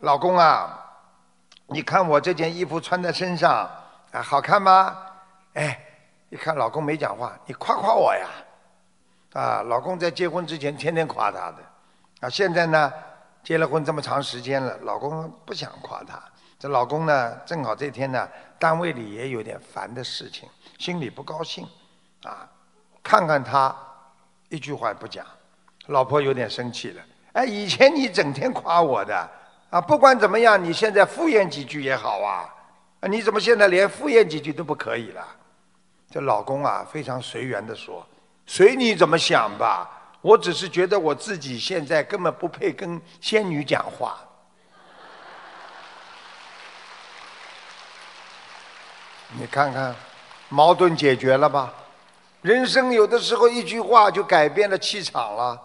[0.00, 0.78] 老公啊，
[1.68, 3.66] 你看我这件衣服穿在身上
[4.12, 4.94] 啊，好看吗？”
[5.54, 5.80] 哎。
[6.30, 8.26] 一看老公没讲话，你夸夸我呀！
[9.34, 11.58] 啊，老公在结婚之前天天夸她的，
[12.22, 12.92] 啊，现在呢，
[13.44, 16.20] 结了婚这么长时间了，老公不想夸她。
[16.58, 21.64] 这老公呢，正好这天呢，单位里也有点烦的事情，心里不高兴，
[22.24, 22.48] 啊，
[23.00, 23.72] 看看她，
[24.54, 25.26] 一句话也不讲，
[25.86, 27.02] 老婆有点生气了。
[27.32, 29.28] 哎，以前你整天夸我的，
[29.70, 32.46] 啊，不管怎么样，你现在敷衍几句也好啊，
[33.00, 35.26] 啊，你怎么现在连敷衍几句都不可以了？
[36.10, 38.06] 这老公啊，非常随缘的说
[38.46, 39.90] ：“随你怎么想吧，
[40.20, 44.16] 我只是觉得我自己现在根本不配跟仙女讲话。”
[49.36, 49.92] 你看看，
[50.48, 51.74] 矛盾解决了吧？
[52.44, 55.58] 人生有的时候一句话就改变了气场了。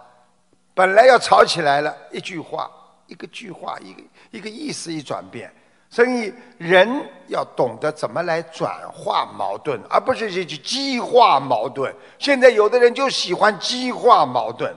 [0.73, 2.71] 本来要吵起来了，一句话，
[3.05, 5.53] 一个句话，一个一个意思一转变。
[5.89, 6.87] 所以，人
[7.27, 11.93] 要懂得怎么来转化矛盾，而不是去激化矛盾。
[12.17, 14.73] 现在有的人就喜欢激化矛盾。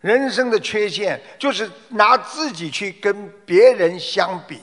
[0.00, 4.58] 人生的缺陷就是拿自己去跟别人相比。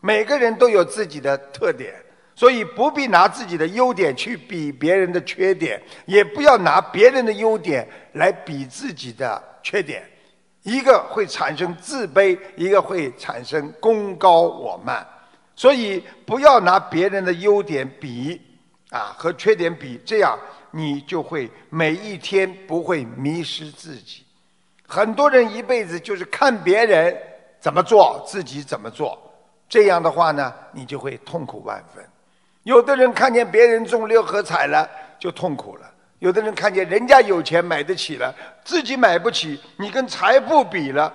[0.00, 1.92] 每个人都有自己的特点，
[2.34, 10.02] 所以不必拿自己的优点去比别人的缺点，也不要拿别人的优点来比自己的缺点。
[10.62, 15.06] 一个会产生自卑，一个会产生功高我慢。
[15.54, 18.40] 所以不要拿别人的优点比
[18.90, 20.38] 啊和缺点比，这样
[20.70, 24.24] 你就会每一天不会迷失自己。
[24.86, 27.16] 很多人一辈子就是看别人
[27.60, 29.18] 怎么做，自己怎么做，
[29.68, 32.04] 这样的话呢，你就会痛苦万分。
[32.62, 41.12] 有的人看见别人中六合彩了就痛苦了，有的人看见人家有钱买得起了，自己买不起，你跟财富比了，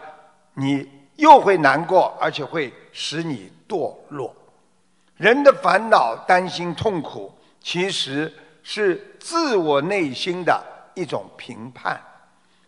[0.54, 3.52] 你又会难过，而且会使你。
[3.68, 4.34] 堕落，
[5.18, 8.34] 人的烦恼、担心、痛苦，其实
[8.64, 12.02] 是自我内心的一种评判。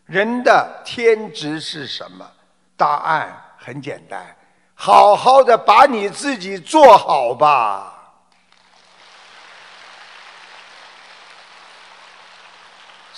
[0.03, 2.29] 人的天职是什么？
[2.75, 4.21] 答案很简单：
[4.73, 7.98] 好好的把你自己做好吧。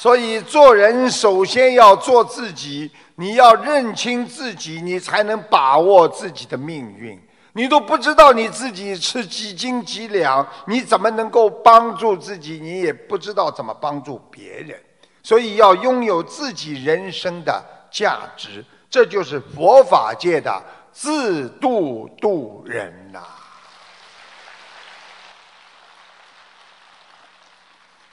[0.02, 7.22] 所以，做人首先要做自己，你要认清自己，你才能把握自己的命运。
[7.54, 12.60] 你都不知道你自己吃几斤几两，你怎么能够帮助自己？
[12.60, 14.76] 你也不知道怎么帮助别人，
[15.22, 20.60] 所以要拥有自己人生的价值，这就是佛法界的
[20.92, 23.22] 自度度人呐。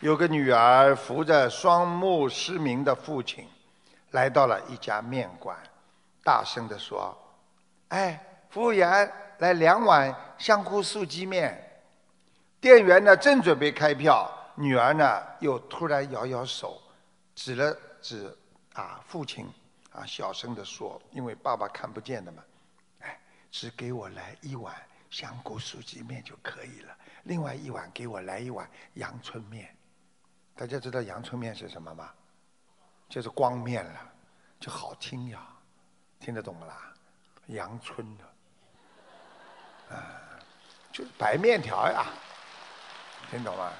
[0.00, 3.48] 有个女儿扶着双目失明的父亲，
[4.12, 5.56] 来到了一家面馆，
[6.22, 7.16] 大声地说
[7.88, 11.56] ：“哎，服务员。”来两碗香菇素鸡面。
[12.60, 16.82] 店员呢正准备开票，女儿呢又突然摇摇手，
[17.36, 18.36] 指了指
[18.72, 19.48] 啊父亲，
[19.92, 22.42] 啊小声的说：“因为爸爸看不见的嘛，
[22.98, 23.16] 哎，
[23.48, 24.74] 只给我来一碗
[25.08, 26.96] 香菇素鸡面就可以了。
[27.22, 29.72] 另外一碗给我来一碗阳春面。
[30.58, 32.10] 大家知道阳春面是什么吗？
[33.08, 34.12] 就是光面了，
[34.58, 35.46] 就好听呀，
[36.18, 36.92] 听得懂不啦？
[37.46, 38.24] 阳春的。
[39.94, 40.18] 啊，
[40.90, 42.06] 就是白面条呀，
[43.30, 43.70] 听懂吗？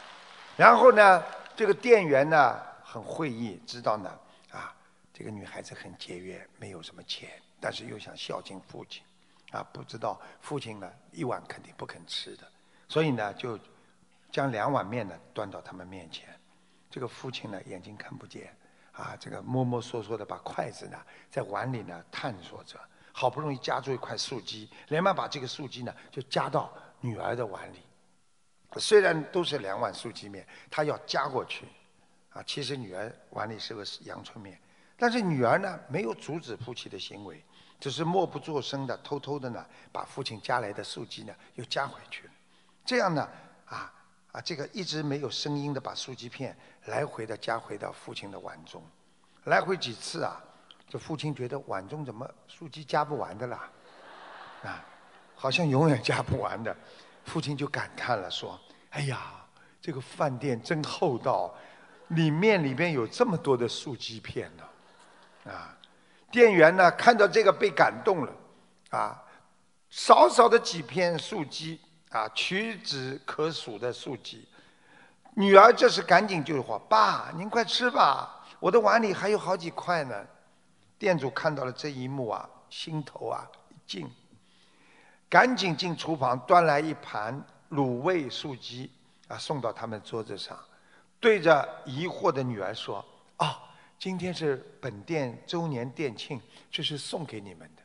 [0.57, 1.25] 然后呢，
[1.57, 4.09] 这个店员呢很会意，知道呢
[4.53, 4.73] 啊，
[5.13, 7.29] 这个女孩子很节约，没有什么钱，
[7.61, 9.03] 但是又想孝敬父亲，
[9.51, 12.47] 啊，不知道父亲呢一碗肯定不肯吃的，
[12.89, 13.59] 所以呢就
[14.31, 16.38] 将两碗面呢端到他们面前。
[16.91, 18.55] 这个父亲呢眼睛看不见，
[18.93, 20.99] 啊，这个摸摸索索的把筷子呢
[21.31, 22.79] 在碗里呢探索着。
[23.11, 27.79] 好不容易夹住一块素鸡，连忙把这个素鸡呢就夹到女儿的碗里。
[28.77, 31.67] 虽然都是两碗素鸡面，他要夹过去，
[32.31, 34.57] 啊，其实女儿碗里是个阳春面，
[34.97, 37.45] 但是女儿呢没有阻止父亲的行为，
[37.81, 42.31] 只是默不作声的偷偷的呢把父亲夹来的素鸡呢又夹回去了。
[42.85, 43.29] 这样呢，
[43.65, 43.93] 啊
[44.31, 46.57] 啊，这个一直没有声音的把素鸡片
[46.89, 48.83] 来回的加回到父亲的碗中。
[49.45, 50.43] 来回几次啊，
[50.89, 53.71] 这父亲觉得碗中怎么素鸡加不完的啦，
[54.65, 54.85] 啊，
[55.35, 56.77] 好像永远加不完的，
[57.25, 58.59] 父亲就感叹了说
[58.91, 59.47] ：“哎呀，
[59.81, 61.55] 这个饭店真厚道，
[62.09, 64.65] 里面里边有这么多的素鸡片呢。”
[65.53, 65.75] 啊，
[66.31, 68.33] 店员呢看到这个被感动了，
[68.91, 69.23] 啊，
[69.89, 71.81] 少少的几片素鸡
[72.11, 74.47] 啊，屈指可数的素鸡，
[75.39, 80.27] 女儿这时赶紧就说：“爸，您快吃吧。”我的碗里还有好几块呢，
[80.99, 84.11] 店主看到了这一幕啊，心头啊一惊，
[85.31, 88.91] 赶紧进厨房端来一盘卤味素鸡
[89.29, 90.59] 啊，送到他们桌子上，
[91.21, 93.05] 对着疑惑的女儿说
[93.39, 93.63] ：“啊，
[93.97, 97.83] 今天是本店周年店庆，这是送给你们的。”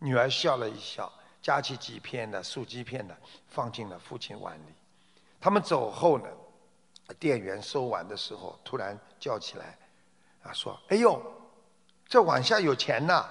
[0.00, 1.12] 女儿笑了一笑，
[1.42, 3.14] 夹起几片的素鸡片呢，
[3.50, 4.72] 放进了父亲碗里。
[5.38, 6.24] 他们走后呢，
[7.18, 9.78] 店员收碗的时候突然叫起来。
[10.42, 11.22] 啊，说：“哎呦，
[12.04, 13.24] 这碗下有钱呐！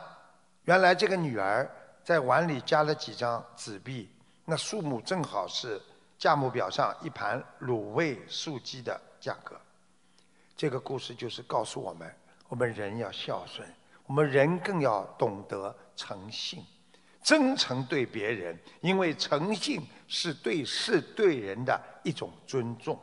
[0.64, 1.70] 原来这个女儿
[2.06, 4.10] 在碗里加了几张纸币，
[4.46, 5.78] 那数目正好是
[6.18, 9.60] 价目表上一盘卤味素鸡的价格。
[10.56, 12.10] 这个故事就是告诉我们：
[12.48, 13.68] 我们人要孝顺，
[14.06, 16.64] 我们人更要懂得诚信，
[17.22, 22.98] 真诚对别人，因为诚信是对事对人的一种尊重。”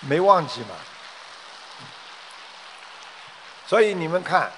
[0.00, 0.68] 没忘记嘛？
[3.66, 4.50] 所以你们看，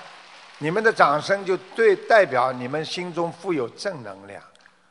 [0.58, 4.42] 你们的掌声就对代表你们心中富有正能量。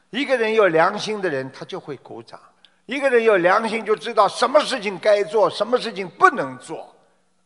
[0.09, 2.39] 一个人有良心的人，他就会鼓掌；
[2.87, 6.93] 一个人有良心，就知道什么事情该做，什么事情不能做。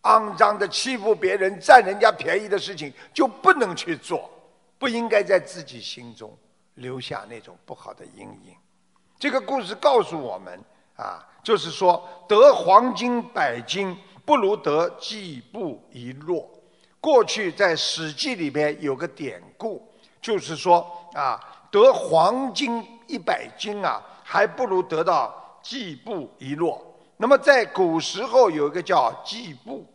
[0.03, 4.31] 肮脏的欺负别人、占人家便宜的事情就不能去做，
[4.79, 6.35] 不应该在自己心中
[6.75, 8.55] 留下那种不好的阴影。
[9.19, 10.59] 这个故事告诉我们。
[10.95, 16.49] 啊，就是说得黄金百斤不如得季布一落。
[17.01, 19.85] 过去在《史记》里面有个典故，
[20.21, 21.37] 就是说啊，
[21.69, 26.81] 得黄金一百斤啊，还不如得到季布一落。
[27.17, 29.85] 那么在古时候有一个叫季布，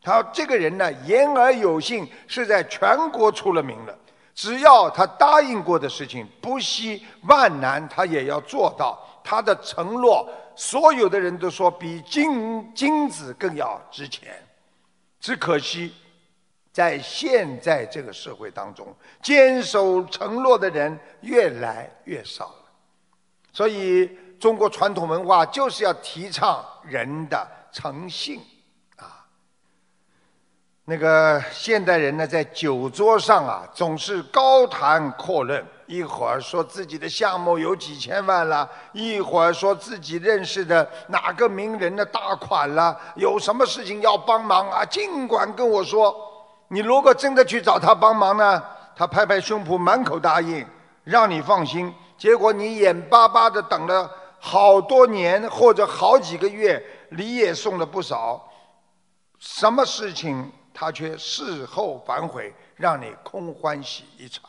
[0.00, 3.98] 他这个人呢言而有信，是在全国出了名的。
[4.32, 8.98] 只要他答应过的事情，不惜万难他也要做到。
[9.22, 14.34] 他的承诺，所有的人都说比金金子更要值钱。
[15.20, 15.94] 只可惜，
[16.70, 22.64] 在现在这个社会当中，坚守承诺的人越来越少了。
[23.52, 28.40] 所以，中国传统文化就是要提倡人的诚信
[28.96, 29.24] 啊。
[30.84, 46.14] 那个现代人呢，在酒桌上啊，总是高谈阔论，一会儿说自己的项目有几千万了，一会儿说自己认识的哪个名人的大款了，有什么事情要帮忙啊，尽管跟我说。
[46.68, 48.62] 你如果真的去找他帮忙呢，
[48.96, 50.66] 他拍拍胸脯，满口答应，
[51.04, 51.94] 让你放心。
[52.16, 54.10] 结果你眼巴巴的等了
[54.40, 58.48] 好多年，或者好几个月，礼也送了不少，
[59.38, 60.50] 什么事情？
[60.72, 64.42] 他却事后反悔，让你空欢喜一场。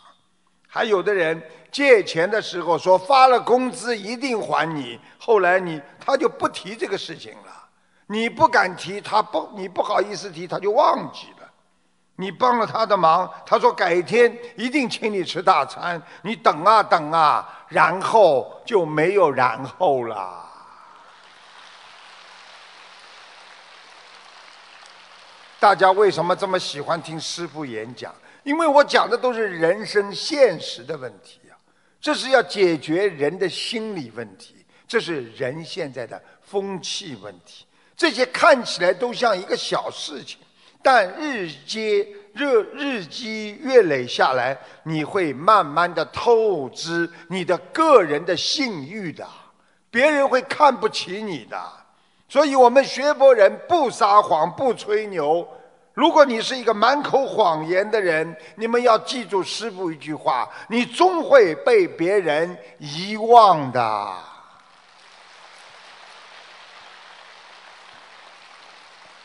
[0.76, 7.70] 还有的人借钱的时候说发了工资一定还你，后来你他就不提这个事情了。
[8.08, 11.50] 你不敢提，他不你不好意思提，他就忘记了。
[12.18, 16.02] 你帮了他的忙，他说改天一定请你吃大餐。
[16.24, 20.44] 你等啊等啊，然后就没有然后了。
[25.58, 28.14] 大家为什么这么喜欢听师傅演讲？
[28.46, 31.56] 因为我讲的都是人生现实的问题呀，
[32.00, 37.66] 这是要解决人的心理问题，这是人现在的风气问题。
[37.98, 40.38] 这些看起来都像一个小事情，
[40.84, 49.28] 但日积日日积月累下来，你会慢慢的透支你的个人的信誉的，
[49.90, 51.60] 别人会看不起你的。
[52.30, 55.48] 所以我们学佛人不撒谎不吹牛。
[55.96, 64.14] 如果你是一个满口谎言的人，你们要记住师父一句话：你终会被别人遗忘的。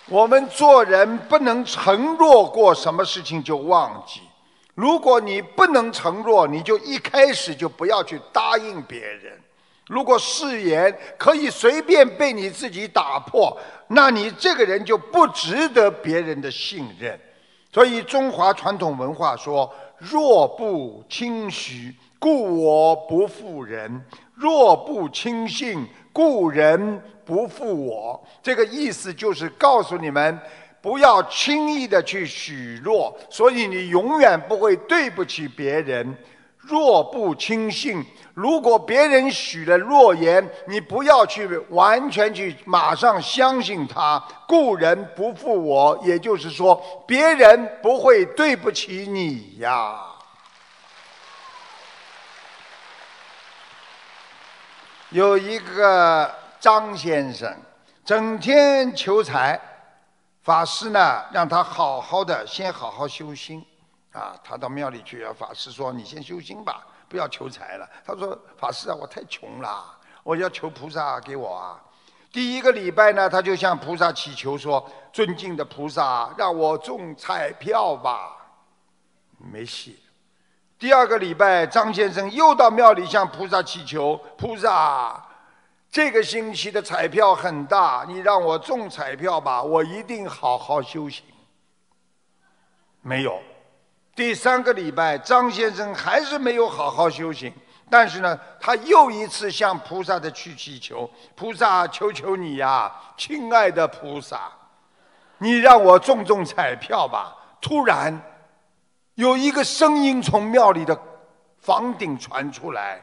[0.06, 4.20] 我们做人不能承诺过什么事情就忘记。
[4.74, 9.40] 如果你不能承诺，你就一开始就不要去答应别人。
[9.88, 13.58] 如果誓言可以随便被你自己打破，
[13.93, 17.18] 那你这个人就不值得别人的信任。
[17.72, 23.91] 所以中华传统文化说：“若不轻许，故我不负人；
[24.34, 28.24] 若不轻信，故人不负我。
[28.43, 30.38] 这个意思就是告诉你们，
[30.80, 36.16] 不要轻易的去许诺，所以你永远不会对不起别人。
[36.62, 38.04] 若不轻信，
[38.34, 44.22] 如果别人许了诺言，你不要去完全去马上相信他。
[44.46, 50.00] 故人不负我，也就是说，别人不会对不起你呀。
[55.08, 57.52] 有一个张先生，
[58.04, 59.61] 整天求财，
[60.42, 63.66] 法师呢让他好好的先好好修心。
[64.12, 69.84] 啊，他到庙里去，法师说：“你先修心吧，不要求财了。”他说：“法师啊，我太穷了，
[70.24, 71.80] 我要求菩萨给我啊。”
[72.32, 78.36] 第一个礼拜呢，他就向菩萨祈求说：“尊敬的菩萨，让我中彩票吧。”
[79.38, 79.98] 没戏。
[80.78, 85.24] 第二个礼拜，张先生又到庙里向菩萨祈求：“菩萨，
[85.90, 91.24] 这个星期的彩票很大，你让我中彩票吧，我一定好好修行。”
[93.02, 93.40] 没有。
[94.14, 97.52] 第三个礼拜，张先生还是没有好好修行。
[97.88, 104.48] 但是呢，他又一次向菩萨的去祈求：“菩萨，求求你呀，亲爱的菩萨，
[105.38, 108.22] 你让我中中彩票吧！”突然，
[109.14, 110.96] 有一个声音从庙里的
[111.58, 113.02] 房顶传出来，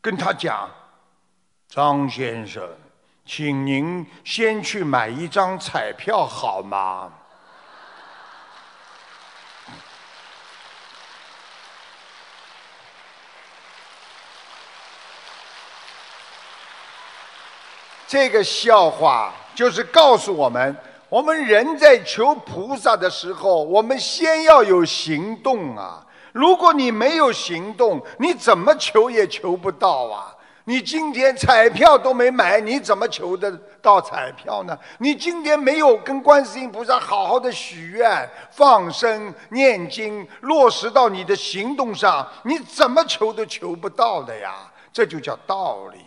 [0.00, 0.70] 跟他讲
[1.68, 2.62] ：“张先生，
[3.26, 7.12] 请您先去买一张彩票好吗？”
[18.06, 20.76] 这个笑话就是告诉我们：
[21.08, 26.04] 我们人在求菩萨的时候，我们先要有行动啊！
[26.32, 30.34] 如果你没有行动，你怎么求也求不到啊！
[30.66, 33.50] 你今天彩票都没买，你怎么求得
[33.82, 34.76] 到彩票呢？
[34.98, 44.70] 你今天没有跟观世音菩萨好好的许愿、放生、念经，落实到你的行动上，你怎么求都求不到的呀！
[44.92, 46.03] 这就叫道理。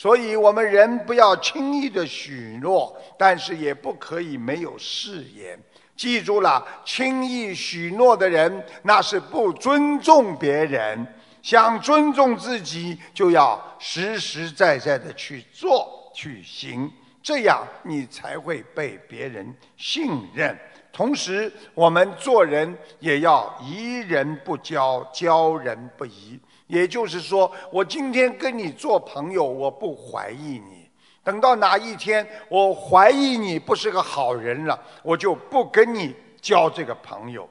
[0.00, 5.62] 所以我们人不要轻易的许诺，但是也不可以没有誓言。
[5.94, 11.06] 记住了，轻易许诺的人，那是不尊重别人。
[11.42, 16.90] 想尊重自己，就要实实在在的去做、去行，
[17.22, 20.58] 这样你才会被别人信任。
[20.90, 26.40] 同时，我们做人也要疑人不交，交人不疑。
[26.70, 30.88] 也就是说，我今天跟你做朋友，我不怀疑你。
[31.22, 37.46] 等到哪一天我怀疑你不是个好人了，我就不跟你交这个朋友。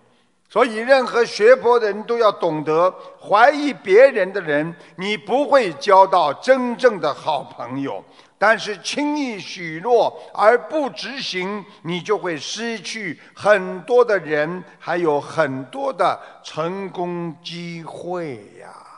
[0.49, 2.91] 所以，任何学佛的人都要懂得，
[3.21, 8.03] 怀疑别人的人，你不会交到真正的好朋友。
[8.39, 18.88] 但是，轻易许诺而不执行，你就会失去很多的人，还有很多的成功机会呀。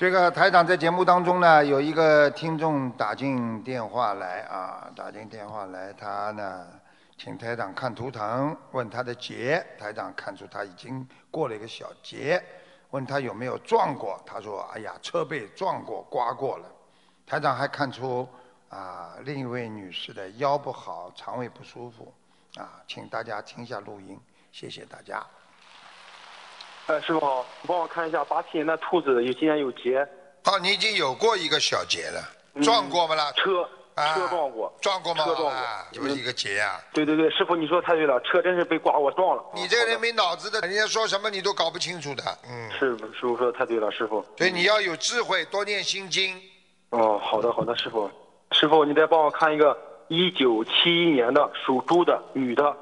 [0.00, 6.66] 这个台长在节目当中呢，有一个听众打进电话来啊，打进电话来，他呢
[7.18, 12.42] 请台长看图腾，问他的劫，台长看出他已经过了一个小劫，
[12.92, 16.64] 问他有没有撞过，他说：哎呀，车被撞过，刮过了。
[17.26, 18.26] 台长还看出
[18.70, 22.10] 啊，另一位女士的腰不好，肠胃不舒服
[22.56, 24.18] 啊，请大家听一下录音，
[24.50, 25.22] 谢谢大家。
[26.90, 30.00] 呃，师傅好，帮我看一下八七年的兔子有今年有劫。
[30.46, 32.20] 哦，你已经有过一个小劫了，
[32.64, 33.30] 撞过吗啦？
[33.36, 33.62] 车，
[33.94, 35.24] 车撞过，撞过吗？
[35.24, 35.62] 车撞过，
[35.92, 36.80] 就是一个劫呀。
[36.92, 39.44] 对对对，师傅你说太对了，车真是被刮我撞了。
[39.54, 42.24] 你这个人没脑子的，人家说什么你都搞不清楚的。
[42.48, 42.68] 嗯。
[42.76, 44.26] 师傅，师傅说的太对了，师傅。
[44.36, 46.36] 所以，你要有智慧，多念心经。
[46.88, 48.10] 哦，好的好的，师傅，
[48.50, 49.78] 师傅你再帮我看一个
[50.08, 52.76] 一九七一年的属猪的女的。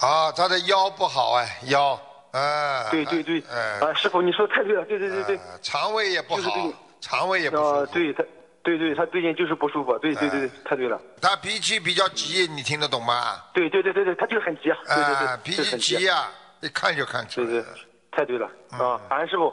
[0.00, 1.98] 啊，她的腰不好哎，腰。
[2.36, 3.40] 啊，对对对，
[3.80, 8.22] 啊，师傅，你说太对了，对对对对，肠胃也不好，肠胃也不好，对他，
[8.62, 11.00] 对对，他最近就是不舒服，对对对对，太对了。
[11.22, 13.42] 他脾气比较急，你听得懂吗？
[13.54, 16.28] 对对对对对，他就是很急啊，对对对，脾气急呀，
[16.60, 17.46] 一看就看出来。
[17.46, 17.64] 对对，
[18.10, 19.52] 太对了啊，感恩师傅，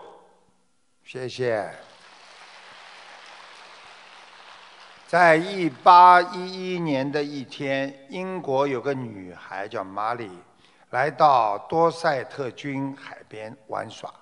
[1.05, 1.69] 谢谢。
[5.07, 10.29] 在一八一一年的一天，英国有个女孩叫玛丽。
[10.93, 14.13] 来到多塞特郡海边玩耍，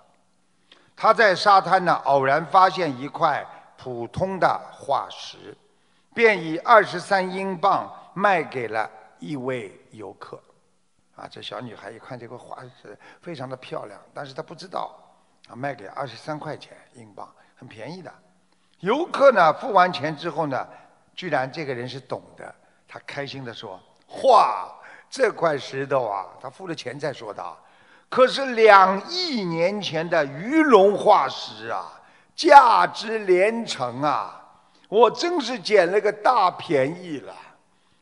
[0.96, 3.46] 他在沙滩呢偶然发现一块
[3.78, 5.54] 普通的化石，
[6.14, 10.42] 便以二十三英镑卖给了一位游客。
[11.14, 14.98] 啊，这小女孩一看这个化石非常的漂亮，但是她不知道，
[15.50, 18.10] 啊，卖给二十三块钱英镑，很便宜的。
[18.80, 20.66] 游客呢付完钱之后呢，
[21.14, 22.56] 居然这个人是懂的，
[22.88, 23.78] 他开心的说
[24.24, 24.74] ：“哇，
[25.12, 27.58] 这块石头啊，他付了钱再说的，
[28.08, 32.02] 可是两亿年前的鱼龙化石啊，
[32.34, 34.38] 价值连城啊！
[34.88, 37.36] 我真是捡了个大便宜了。”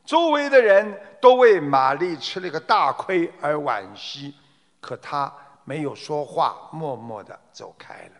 [0.06, 4.34] 周围的人都为玛丽吃了个大亏而惋惜，
[4.80, 5.32] 可她
[5.64, 8.12] 没有说话，默默地走开了。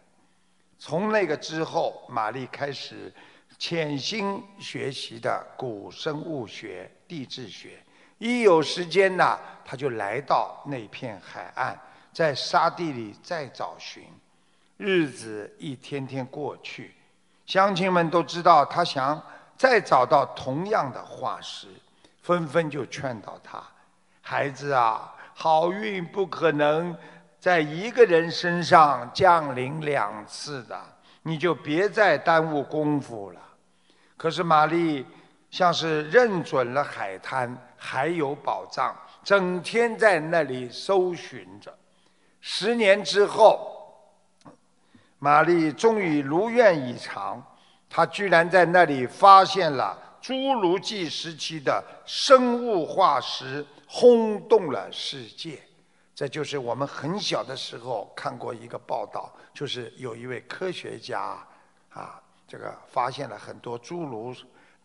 [0.78, 3.12] 从那个之后，玛丽开始
[3.57, 7.78] 潜心学习的古生物学、地质学。
[8.21, 11.77] 一有时间呢，他就来到那片海岸，
[12.12, 14.05] 在沙地里再找寻。
[14.77, 16.95] 日子一天天过去，
[17.47, 19.21] 乡亲们都知道他想。
[19.57, 21.68] 再找到同样的化石，
[22.23, 23.62] 纷纷就劝导他
[24.23, 26.97] ：“孩子啊，好运不可能
[27.39, 30.81] 在一个人身上降临两次的，
[31.25, 33.41] 你就别再耽误功夫了。”
[34.16, 35.05] 可是玛丽
[35.51, 41.76] 像是认准了海滩还有宝藏，整天在那里搜寻着。
[42.40, 43.94] 十年之后，
[45.18, 47.44] 玛丽终于如愿以偿。
[47.88, 55.61] 她居然在那里发现了侏罗纪时期的生物化石，轰动了世界。
[56.14, 61.44] 这就是我们很小的时候看过一个报道，就是有一位科学家
[61.88, 64.32] 啊，这个发现了很多侏儒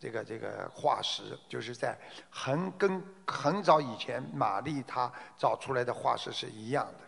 [0.06, 1.98] 这个这个化石，就是在
[2.30, 7.00] 很跟很早以前玛丽她找出来的化石是一样的。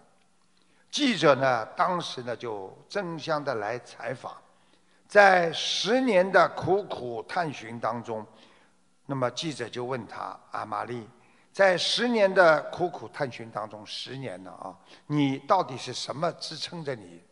[0.90, 4.36] 记者呢，当时呢就争相的来采访。
[5.06, 8.26] 在十年的苦苦探寻当中，
[9.06, 11.08] 那么记者就问他：“啊，玛丽，
[11.52, 14.76] 在十年的苦苦探寻当中，十年了啊，
[15.06, 17.22] 你到底是什么支撑着你？”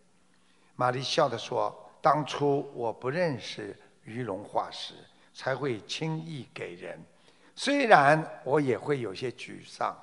[0.77, 4.95] 玛丽笑着说：“当初我不认识鱼龙化石，
[5.37, 6.99] 才会轻易给人。
[7.55, 9.95] 虽然我也会有些沮丧、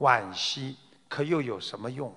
[0.00, 0.76] 惋惜，
[1.08, 2.14] 可又有什么用？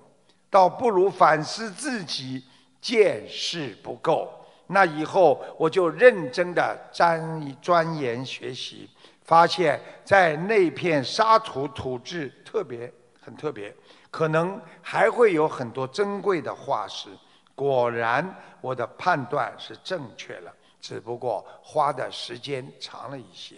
[0.50, 2.44] 倒不如反思自己
[2.80, 4.30] 见识不够。”
[4.72, 8.88] 那以后我就认真的钻钻研学习，
[9.24, 13.74] 发现，在那片沙土土质特别很特别，
[14.12, 17.08] 可能还会有很多珍贵的化石。
[17.56, 23.56] 果然，我的判断是正确了，只不过花的时间长了一些。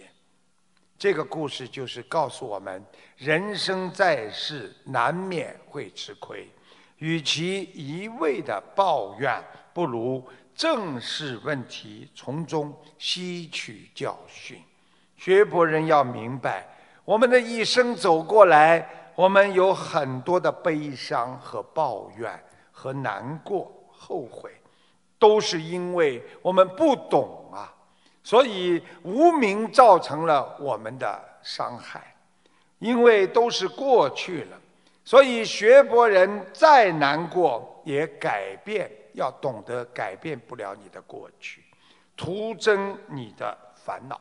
[0.97, 2.83] 这个故事就是告诉我们：
[3.17, 6.49] 人生在世，难免会吃亏，
[6.97, 9.43] 与其一味的抱怨，
[9.73, 10.23] 不如。
[10.55, 14.61] 正视问题，从中吸取教训。
[15.17, 16.67] 学佛人要明白，
[17.03, 22.39] 我们的一生走过来，我们有很多的悲伤和抱怨
[22.71, 24.51] 和难过、后悔，
[25.23, 27.73] 都是因为我们不懂啊，
[28.21, 32.13] 所以无名造成了我们的伤害。
[32.79, 34.59] 因为都是过去了，
[35.05, 38.91] 所以学佛人再难过也改变。
[39.13, 41.63] 要懂得改变不了你的过去，
[42.17, 44.19] 徒增你的烦恼。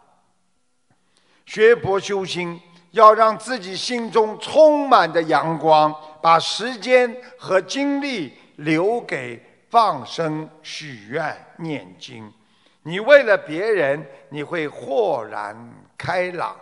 [1.45, 2.61] 学佛修心，
[2.93, 5.93] 要让自己心中充满的阳光，
[6.23, 9.43] 把时间和精力留给
[9.73, 12.31] 放生、许愿、念经。
[12.83, 15.57] 你为了别人，你会豁然
[15.97, 16.55] 开朗。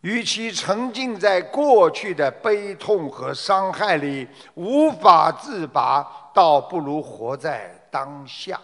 [0.00, 8.58] 与其沉浸在过去的悲痛和伤害里无法自拔，倒不如活在当下。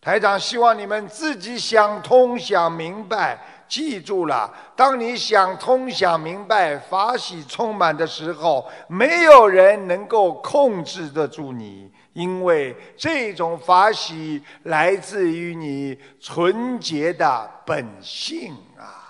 [0.00, 3.38] 台长希望你们自己想通、想明白。
[3.68, 19.04] 记住了，当你想通、想明白、法喜充满的时候，没有人能够控制得住你，因为这种法喜来自于你纯洁的本性啊。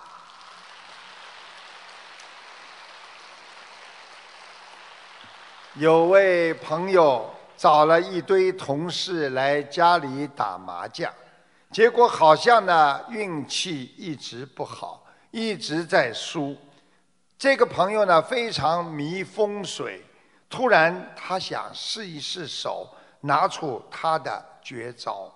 [5.75, 11.09] 有位朋友找了一堆同事来家里打麻将，
[11.71, 16.57] 结果好像呢运气一直不好，一直在输。
[17.37, 20.03] 这个朋友呢非常迷风水，
[20.49, 22.89] 突然他想试一试手，
[23.21, 25.31] 拿出她的绝招。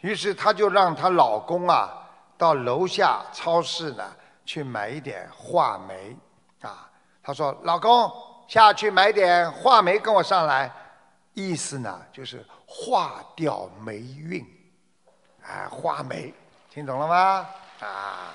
[0.00, 1.92] 于是她就让她老公啊
[2.38, 4.14] 到楼下超市呢
[4.44, 6.16] 去买一点话梅
[6.60, 6.90] 啊。
[7.22, 8.10] 她说：“老公。”
[8.48, 10.70] 下去买点话梅，跟我上来，
[11.34, 14.40] 意思呢就是化掉霉运，
[15.42, 16.32] 啊，化霉，
[16.70, 17.46] 听懂了吗？
[17.80, 18.32] 啊，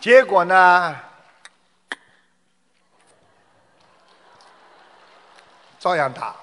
[0.00, 0.96] 结果呢，
[5.78, 6.34] 照样打，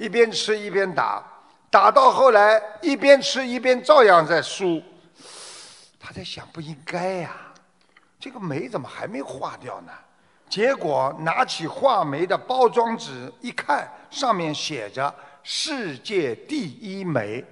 [0.00, 1.22] 一边吃一边打，
[1.70, 4.82] 打到后来一边吃一边照样在输。
[6.00, 7.36] 他在想，不应该呀，
[8.18, 9.92] 这个酶怎么还没化掉呢？
[10.48, 17.44] 结果拿起话梅的包装纸一看，上面写着“世界第一酶”。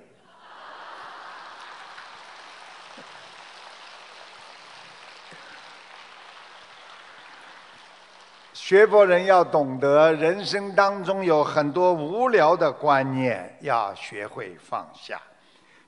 [8.69, 15.19] 学佛人要懂得，人生当中有很多无聊的观念，要学会放下。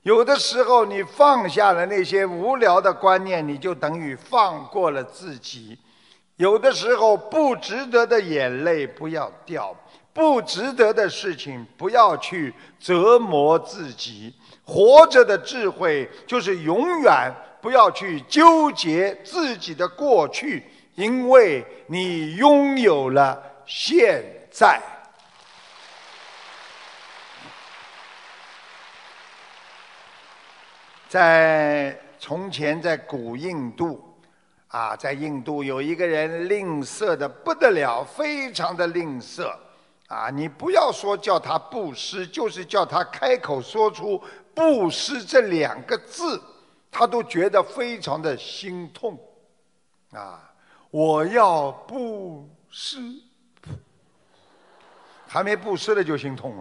[0.01, 5.79] 有的时候，你放下了那些无聊的观念，你就等于放过了自己。
[6.37, 9.77] 有的时候，不值得的眼泪不要掉，
[10.15, 14.35] 不值得的事情不要去折磨自己。
[14.65, 20.65] 活着的智慧就是永远不要去纠结自己的过去，
[21.01, 24.79] 因为你拥有了现在。
[31.09, 34.15] 在从前，在古印度，
[34.69, 39.51] 啊，在印度有一个人吝啬的不得了，非常的吝啬，
[40.07, 44.23] 啊，你不要说叫他布施，就是叫他开口说出
[44.55, 46.41] 布施这两个字，
[46.91, 49.19] 他都觉得非常的心痛，
[50.13, 50.50] 啊，
[50.91, 52.99] 我要布施，
[55.27, 56.57] 还没布施的就心痛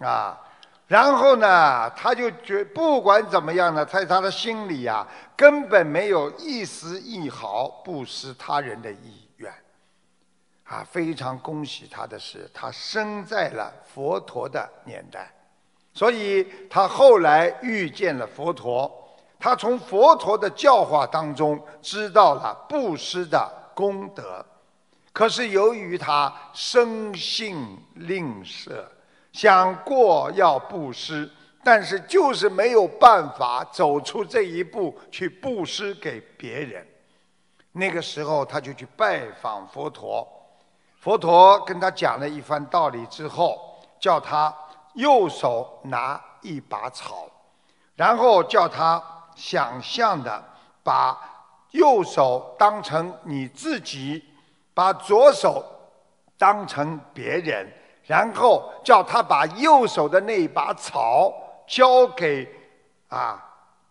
[0.00, 0.40] 了，啊。
[0.86, 5.06] 然后呢，他就觉不管怎么样呢，在他的心里呀，
[5.36, 9.52] 根本没有一丝一毫布施他人的意愿。
[10.64, 15.30] 啊，非常恭喜他的是，他生在了佛陀的年代，
[15.92, 18.90] 所以他后来遇见了佛陀，
[19.38, 24.44] 他从佛陀的教化当中知道了布施的功德。
[25.12, 28.84] 可是由于他生性吝啬。
[29.30, 31.30] 想过要布施，
[31.62, 36.84] 但是就是没有办法走出这一步去布施给别人。
[37.70, 40.26] 那个时候，他就去拜访佛陀，
[40.98, 44.52] 佛陀跟他讲了一番道理之后，叫他
[44.94, 47.30] 右手拿一把草，
[47.94, 49.00] 然后叫他
[49.36, 50.42] 想象的
[50.82, 51.37] 把
[51.70, 54.24] 右手当成你自己，
[54.74, 55.64] 把左手
[56.36, 57.70] 当成别人。
[58.04, 61.30] 然后叫他把右手的那一把草
[61.66, 62.48] 交给
[63.08, 63.44] 啊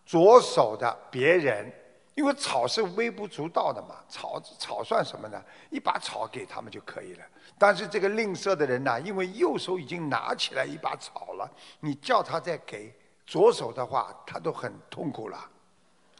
[0.04, 1.72] 左手的别人，
[2.16, 5.40] 因为草是微不足道的嘛， 草草算什么呢？
[5.70, 7.24] 一把草给他们就可以了。
[7.56, 11.48] 但是这个吝啬的人呢，因为右手已经拿起来一把草了，
[11.78, 12.92] 你叫他再给
[13.24, 15.38] 左手的话，他都很痛苦了，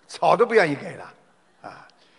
[0.07, 1.13] 草都不愿意给了，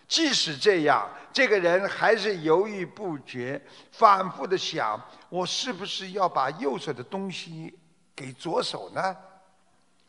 [0.09, 4.99] 即使这样，这个人还是犹豫不决，反复的想：
[5.29, 7.77] 我是不是要把右手的东西
[8.15, 9.15] 给左手呢？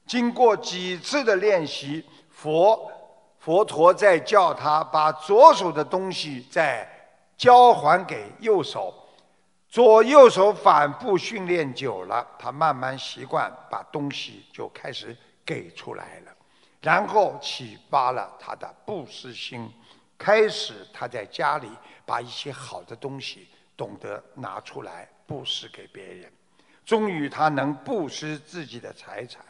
[0.07, 2.91] 经过几次的练习，佛
[3.39, 6.89] 佛陀在叫他把左手的东西再
[7.37, 8.95] 交还给右手。
[9.69, 16.33] 左右手反复训练久了，他慢慢习惯，把东西就开始给出来了，
[16.81, 19.71] 然后启发了他的布施心。
[20.21, 21.67] 开始，他在家里
[22.05, 26.31] 把一些好的东西懂得拿出来布施给别人，
[26.85, 29.43] 终于他能布施自己的财产，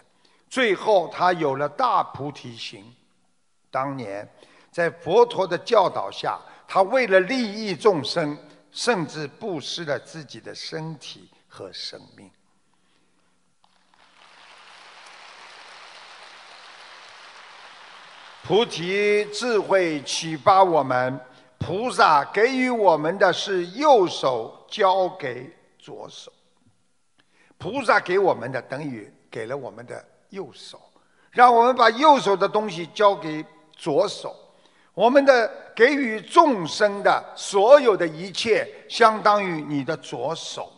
[0.48, 2.94] 最后他有了大菩提心。
[3.68, 4.28] 当年
[4.70, 8.38] 在佛陀的教导下，他为了利益众生，
[8.70, 12.30] 甚至布施了自己的身体和生命。
[18.42, 21.20] 菩提智慧启发我们，
[21.58, 26.32] 菩萨给予我们的是右手交给左手。
[27.58, 30.80] 菩萨给我们的等于给了我们的右手，
[31.30, 33.44] 让我们把右手的东西交给
[33.76, 34.34] 左手。
[34.94, 40.72] 我们的给予众生的所有的一切，相当于你的左手。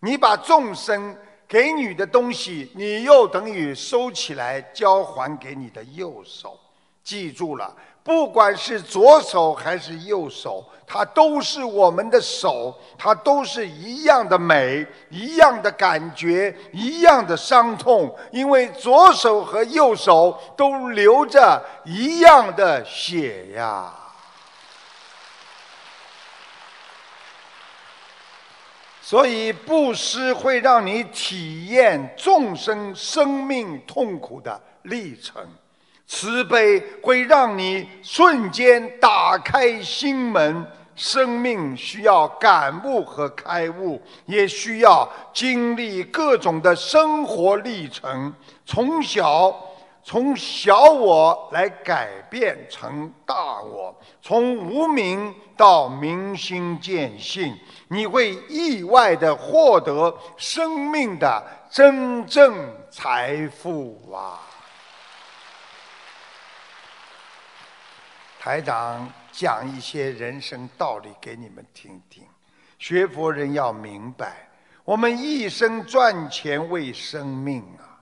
[0.00, 1.16] 你把众生
[1.46, 6.58] 给你的东西，你又等于收起来交还给你的右手。
[7.06, 23.94] 记住了，不管是左手还是右手，它都是我们的手，它都是一样的美，一样的感觉，一样的伤痛，因为左手和右手都流着一样的血呀。
[29.00, 35.46] 所以布施会让你体验众生生命痛苦的历程。
[36.06, 48.32] 慈悲会让你瞬间打开心门，生命需要感悟和开悟，也需要经历各种的生活历程，
[48.64, 49.54] 从小
[50.04, 53.92] 从小我来改变成大我，
[54.22, 57.52] 从无名到明心见性，
[57.88, 62.54] 你会意外的获得生命的真正
[62.88, 64.45] 财富啊！
[68.46, 72.22] 台长讲一些人生道理给你们听听。
[72.78, 74.48] 学佛人要明白，
[74.84, 77.98] 我们一生赚钱为生命啊。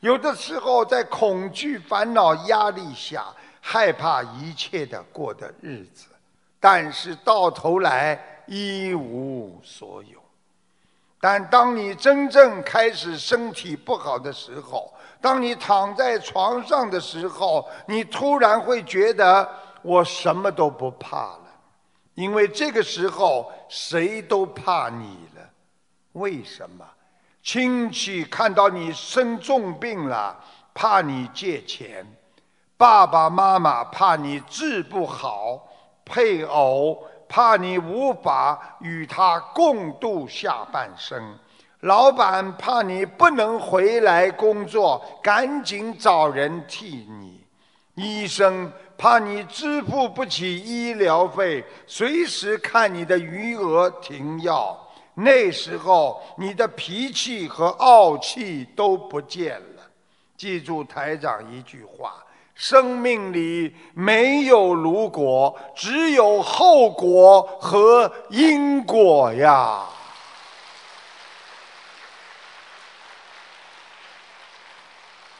[0.00, 3.24] 有的时候在恐惧、烦恼、压力下，
[3.62, 6.08] 害怕一切的过的日子，
[6.60, 10.22] 但是到头来一无所有。
[11.18, 14.92] 但当你真正开始身体不好的时候，
[15.22, 19.48] 当你躺在床上的时候，你突然会觉得。
[19.86, 21.46] 我什么都不怕了，
[22.14, 25.42] 因为这个时候谁都怕你了。
[26.14, 26.84] 为什么？
[27.40, 30.36] 亲戚看到你生重病了，
[30.74, 32.04] 怕你借钱；
[32.76, 35.60] 爸爸妈妈怕你治不好；
[36.04, 41.22] 配偶怕你无法与他共度下半生；
[41.82, 47.44] 老板怕你不能回来工作，赶紧找人替你；
[47.94, 48.72] 医生。
[48.98, 54.76] 怕你支付不起医疗费，随时看你的余额停药。
[55.14, 59.82] 那时候你的脾气和傲气都不见了。
[60.36, 62.22] 记住台长一句话：
[62.54, 69.86] 生命里没有如果，只有后果和因果呀。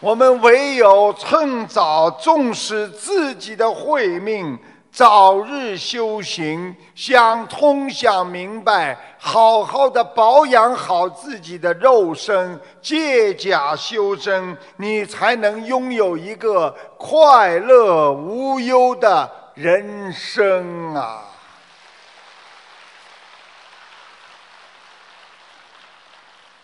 [0.01, 4.59] 我们唯有趁早重视自己的慧命，
[4.93, 21.23] 早日修行，想通想明白，好好的保养好自己的肉身，借假修真，你才能拥有一个快乐无忧的人生啊！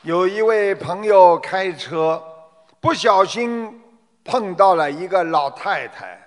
[0.03, 2.23] 有一位朋友开车。
[2.83, 3.81] 不小心
[4.25, 6.21] 碰到了一个老太太，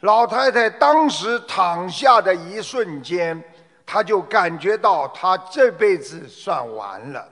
[0.00, 3.42] 老太太当时躺下的一瞬间，
[3.86, 7.26] 他就感觉到她这辈子算完了，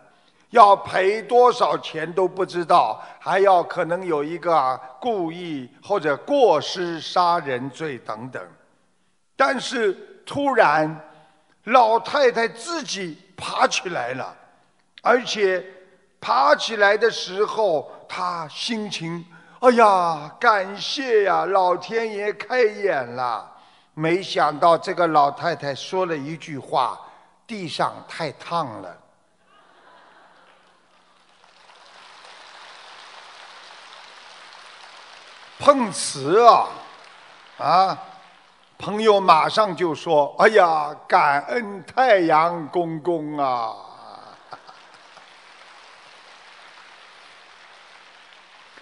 [0.49, 8.43] 要赔多少钱都不知道，还要可能有一个故意或者过失杀人罪等等。
[9.37, 9.93] 但是
[10.25, 10.99] 突然，
[11.65, 14.35] 老太太自己爬起来了，
[15.03, 15.63] 而且
[16.19, 17.93] 爬起来的时候。
[18.13, 19.25] 他心情，
[19.61, 23.49] 哎呀，感谢呀，老天爷开眼了。
[23.95, 26.99] 没想到这个老太太说了一句话
[27.47, 28.97] ：“地上太烫了。”
[35.61, 36.67] 碰瓷啊！
[37.59, 37.97] 啊，
[38.79, 43.77] 朋友马上就说：“哎呀，感恩太阳公公啊！”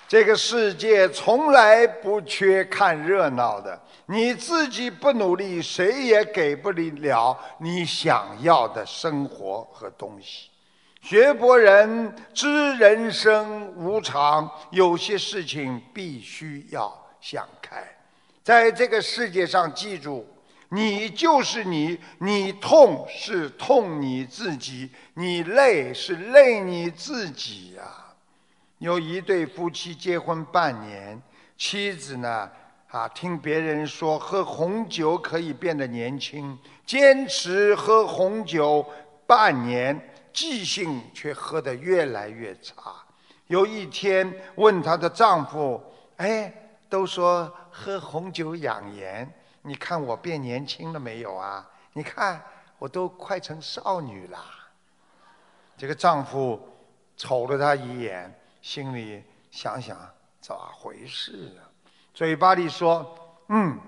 [0.08, 10.48] 这个世界从来不缺看热闹的，你自己不努力，谁也给不了你想要的生活和东西。
[11.02, 16.90] 学博人知人生无常，有些事情必须要
[17.20, 17.84] 想开。
[18.42, 20.26] 在这个世界上，记住，
[20.70, 27.82] 你就是你，你痛是痛你自己，你累是累你自己呀。
[28.78, 31.20] 有一对夫妻结婚半年，
[31.56, 32.48] 妻子呢，
[32.90, 36.56] 啊，听别人说喝红酒可以变得年轻，
[36.86, 38.86] 坚持喝红酒
[39.26, 40.00] 半年，
[40.32, 42.94] 记性却喝得越来越差。
[43.48, 45.82] 有一天问她的丈夫
[46.18, 46.52] ：“哎，
[46.88, 49.28] 都说喝红酒养颜，
[49.62, 51.68] 你看我变年轻了没有啊？
[51.94, 52.40] 你看
[52.78, 54.38] 我都快成少女了。”
[55.76, 56.60] 这个丈夫
[57.16, 58.32] 瞅了她一眼。
[58.60, 59.96] 心里想想
[60.40, 61.64] 咋回事啊？
[62.12, 63.16] 嘴巴里说
[63.48, 63.78] ：“嗯，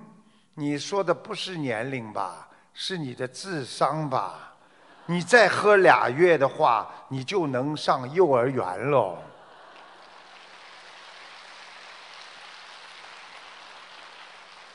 [0.55, 2.49] 你说的不是年龄吧？
[2.73, 4.55] 是你的智商吧？
[5.07, 9.19] 你再喝俩月的话，你就能上幼儿园喽。”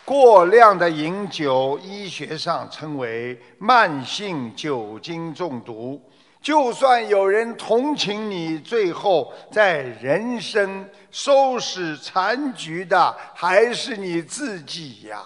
[0.03, 5.99] 过量的饮酒，医学上称为慢性酒精中毒。
[6.45, 15.23] 就算有人同情你，最后在人生收拾残局的还是你自己呀。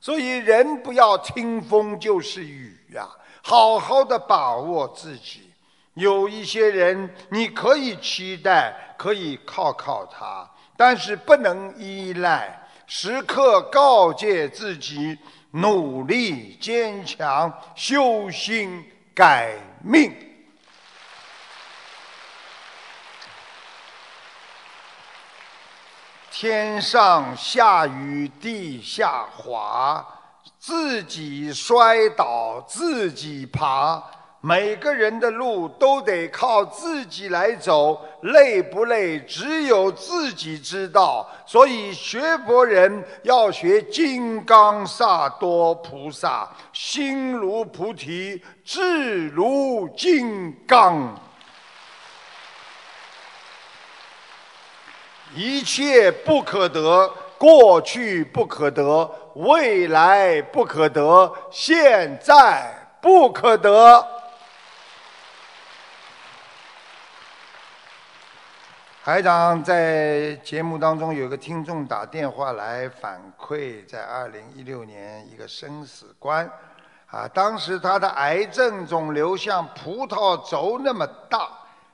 [0.00, 3.06] 所以人不要听风就是雨呀，
[3.42, 5.42] 好好的把握自己。
[5.92, 12.66] 有一些人你可以期待，可以靠靠他，但是不能依赖。
[12.86, 15.18] 时刻告诫自己，
[15.50, 18.82] 努力坚强，修心
[19.14, 19.52] 改
[19.84, 20.10] 命。
[26.34, 30.02] 天上下雨地下滑，
[30.58, 34.02] 自己摔倒自己爬。
[34.40, 41.28] 每个人的路都得靠自己来走，累不累，只有自己知道。
[41.44, 51.14] 所以学佛人要学金刚萨多菩萨，心如菩提，志如金刚。
[55.34, 62.70] 一切不可得，过去不可得，未来不可得，现在
[63.00, 64.06] 不可得。
[69.02, 76.48] 台长在节目当中有个听众打电话来反馈，在二零一六年一个生死观，
[77.10, 81.48] 啊，当时他的癌症肿瘤像葡萄轴那么大。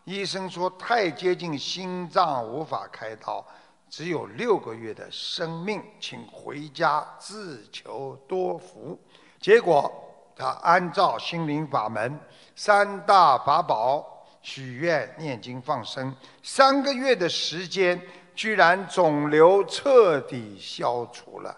[0.08, 3.44] 医生说太接近心脏，无法开刀，
[3.90, 8.98] 只有六个月的生命，请回家自求多福。
[9.38, 9.92] 结果
[10.34, 12.18] 他按照心灵法门
[12.56, 18.00] 三大法宝许愿、念经、放生，三个月的时间，
[18.34, 21.54] 居然肿瘤彻底消除了。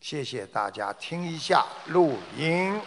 [0.00, 2.80] 谢谢大家，听一下录音。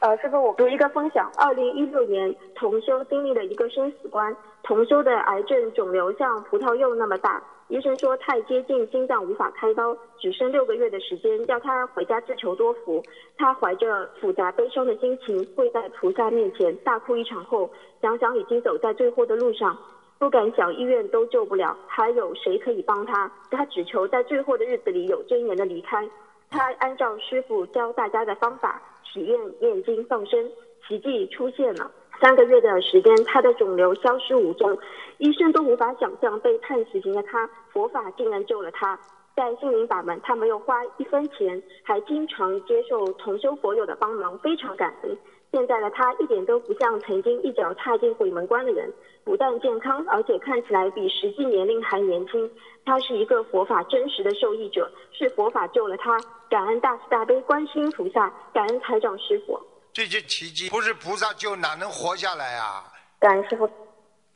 [0.00, 1.30] 呃，师傅，我读一个分享。
[1.38, 4.34] 二零一六年，同修经历了一个生死关。
[4.62, 13.02] 同修的癌症肿瘤像葡萄柚那么大，医生说太接近心脏无法开刀，只剩六个月的时间，叫他回家自求多福。
[13.38, 17.70] 他怀着复杂悲伤的心情跪在菩萨面前大哭一场后，
[18.02, 19.74] 想想已经走在最后的路上，
[20.18, 23.32] 不敢想医院都救不了，还有谁可以帮他？
[23.50, 26.06] 他只求在最后的日子里有尊严的离开。
[26.50, 28.82] 他按照师傅教大家的方法。
[29.12, 30.50] 体验念经放生，
[30.86, 31.90] 奇迹出现了。
[32.20, 34.76] 三个月的时间，他的肿瘤消失无踪，
[35.16, 38.98] 医生都无法想象被判死刑的他，佛法竟然救了他。
[39.34, 45.16] 在心灵法门，他没有花一分钱，还经常接受同修佛友的帮忙，非常感恩。
[45.50, 48.92] 现在的他一点都不像曾经一脚踏进鬼门关的人，
[49.24, 52.50] 不但健康，而且看起来比实际年龄还年轻。
[52.84, 56.18] 他是一个佛法真实的受益者，是佛法救了他。
[56.48, 59.60] 感恩大慈大悲观世音菩萨，感恩台长师傅。
[59.92, 62.92] 这些奇迹不是菩萨救，哪能活下来啊？
[63.18, 63.68] 感恩师傅。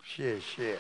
[0.03, 0.79] 谢谢。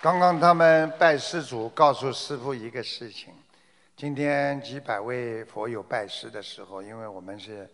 [0.00, 3.32] 刚刚他们拜师祖，告诉师傅一个事情。
[3.94, 7.70] 今天几百位佛友拜师的时候，因为我们是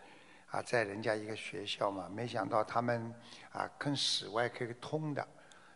[0.51, 3.15] 啊在人家一个学校嘛，没想到他们
[3.51, 5.27] 啊跟室外可以通的。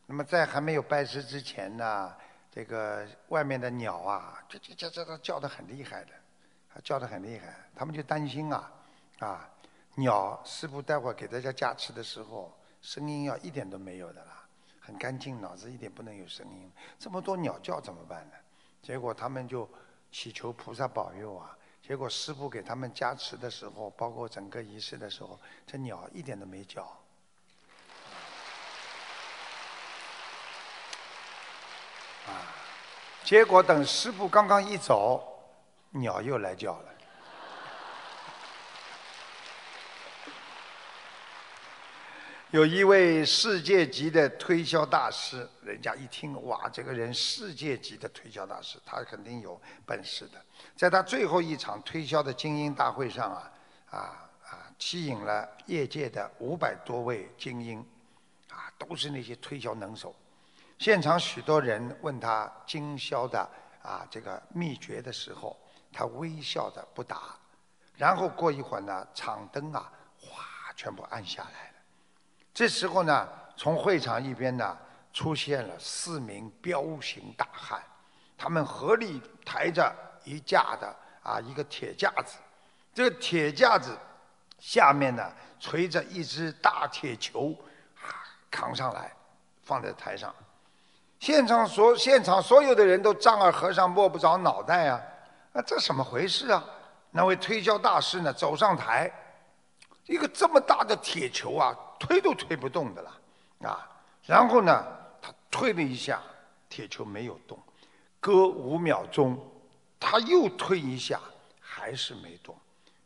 [0.05, 2.12] 那么在还没有拜师之前呢，
[2.55, 6.11] 这个外面的鸟啊，这这这这叫的很厉害的，
[6.84, 7.57] 叫的很厉害。
[7.74, 8.70] 他们就担心啊，
[9.20, 9.50] 啊，
[9.94, 14.44] 鸟师傅待会儿给大家加持的时候，声音要一点都没有的啦，
[14.78, 16.70] 很干净，脑子一点不能有声音。
[16.98, 18.34] 这么多鸟叫怎么办呢？
[18.82, 19.66] 结果他们就
[20.11, 21.57] 祈求菩萨保佑啊。
[21.82, 26.86] 结果师傅给他们加持的时候，包括整个仪式的时候，这鸟一点都没叫。
[33.24, 35.22] 结果等师傅刚刚一走，
[35.90, 36.84] 鸟又来叫了。
[42.50, 50.44] 有一位世界级的推销大师，人家一听，哇，这个人世界级的推销大师，他肯定有本事的。
[50.76, 53.52] 在他最后一场推销的精英大会上啊，
[53.90, 53.98] 啊
[54.44, 57.78] 啊，吸引了业界的五百多位精英，
[58.50, 60.14] 啊，都是那些推销能手。
[60.82, 63.38] 现场许多人问他经销的
[63.84, 65.56] 啊这个秘诀的时候，
[65.92, 67.36] 他微笑的不答。
[67.94, 70.42] 然后过一会儿呢，场灯啊哗
[70.74, 71.74] 全部暗下来了。
[72.52, 74.76] 这时候呢，从会场一边呢
[75.12, 77.80] 出现了四名彪形大汉，
[78.36, 82.38] 他们合力抬着一架的啊一个铁架子，
[82.92, 83.96] 这个铁架子
[84.58, 87.54] 下面呢垂着一只大铁球，
[88.00, 89.12] 啊扛上来
[89.62, 90.34] 放在台上。
[91.22, 95.00] 现场所现场所有的人都丈二和尚摸不着脑袋啊！
[95.52, 96.64] 啊，这怎么回事啊？
[97.12, 99.08] 那位推销大师呢，走上台，
[100.06, 103.88] 一个这么大的铁球啊，推都推不动的了，啊！
[104.24, 104.84] 然后呢，
[105.20, 106.20] 他推了一下，
[106.68, 107.56] 铁球没有动，
[108.18, 109.38] 隔五秒钟，
[110.00, 111.20] 他又推一下，
[111.60, 112.52] 还是没动。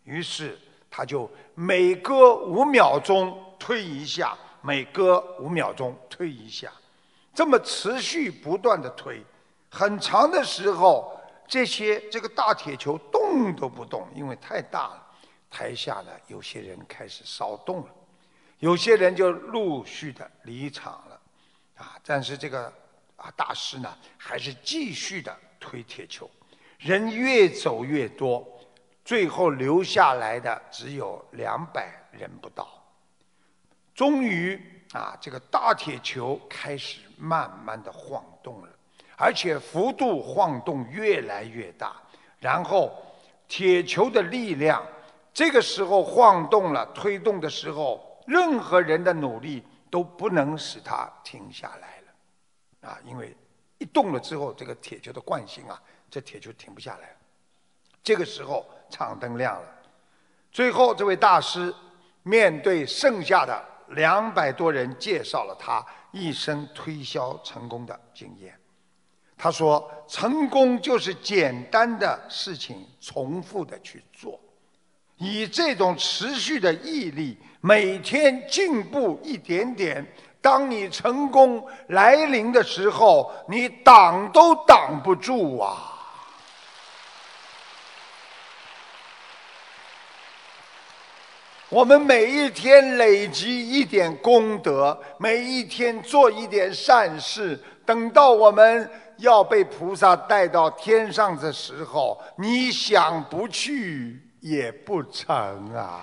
[0.04, 0.58] 于是
[0.90, 6.72] 他就每隔五秒钟推一下，每隔五秒钟推一下，
[7.36, 9.22] 这么持续不断的推，
[9.68, 15.06] 很长的时候，这些这个大铁球动都不动，因为太大了。
[15.50, 17.94] 台下呢，有些人开始骚动了，
[18.60, 21.20] 有些人就陆续的离场了，
[21.76, 22.72] 啊，但是这个
[23.16, 26.30] 啊大师呢，还是继续的推铁球，
[26.78, 28.46] 人越走越多，
[29.04, 32.66] 最后留下来的只有两百人不到。
[33.94, 34.58] 终于
[34.92, 38.68] 啊，这个大铁球开始慢慢的晃动了，
[39.16, 41.96] 而且幅度晃动越来越大，
[42.38, 42.92] 然后
[43.48, 44.84] 铁球的力量。
[45.32, 53.36] 这个时候晃动了，推动的时候，任何人的努力都不能使它停下来了，啊，因为
[53.76, 55.78] 一动了之后，这个铁球的惯性啊，
[56.10, 57.14] 这铁球停不下来。
[58.02, 59.68] 这个时候场灯亮了，
[60.50, 61.74] 最后这位大师
[62.22, 65.84] 面对剩下的两百多人，介绍了他
[66.16, 68.58] 一生推销成功的经验。
[69.36, 74.40] 他说：“成功就是简单的事情重复的去做。”
[75.18, 80.06] 以这种持续的毅力，每天进步一点点，
[80.40, 85.95] 当你成功来临的时候，你挡都挡不住啊！
[91.76, 104.18] 我们每一天累积一点功德，每一天做一点善事，等到我们要被菩萨带到天上的时候，你想不去？
[104.40, 105.28] 也不成
[105.74, 106.00] 啊！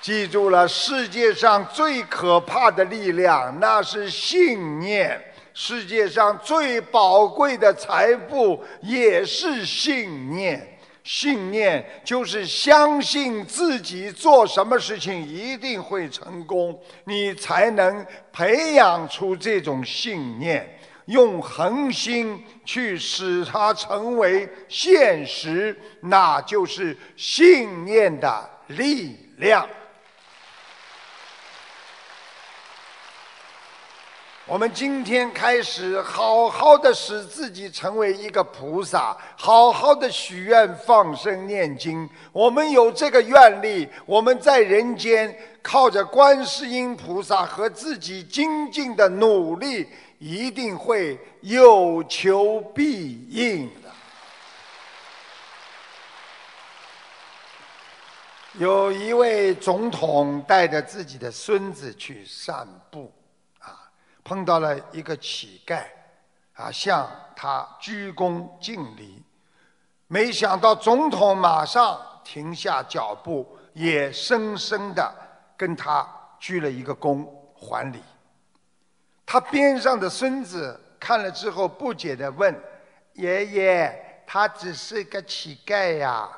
[0.00, 5.20] 记住了，世界上最可怕的力量那是信念，
[5.52, 10.73] 世界上最宝贵的财富也是信念。
[11.04, 20.68] 信念就是相信自己做什么事情一定会成功，你才能培养出这种信念。
[21.06, 29.68] 用恒心去使它成为现实，那就是信念的力量。
[34.46, 42.06] 我们今天开始，好好的使自己成为一个菩萨，好好的许愿、放生、念经。
[42.30, 49.88] 我们有这个愿力，我们在人间靠着观世音菩萨和自己精进的努力。
[50.20, 53.90] 一定会有求必应的。
[58.54, 63.12] 有一位总统带着自己的孙子去散步，
[64.24, 65.84] 碰到了一个乞丐，
[66.54, 69.22] 啊，向他鞠躬敬礼。
[70.06, 75.14] 没想到总统马上停下脚步，也深深的
[75.56, 76.08] 跟他
[76.40, 78.02] 鞠了一个躬，还礼。
[79.26, 82.54] 他边上的孙子看了之后，不解的问
[83.14, 86.28] ：“爷爷，他只是个乞丐呀？”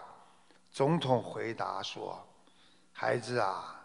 [0.71, 2.25] 总统回答说
[2.93, 3.76] ：“孩子啊，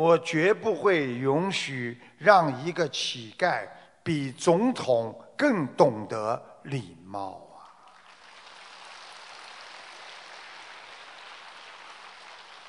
[0.00, 3.68] 我绝不会允许让一个乞丐
[4.02, 7.68] 比总统更懂得礼貌啊！”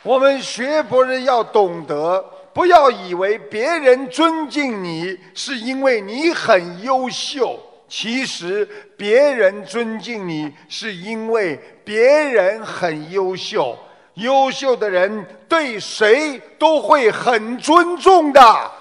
[0.03, 2.21] 我们学佛人要懂得。
[2.53, 7.57] 不要以为别人尊敬你是因为你很优秀，
[7.87, 8.65] 其实
[8.97, 13.79] 别人尊敬你是因为别人很优秀。
[14.15, 18.71] 优秀的人对谁都会很尊重的。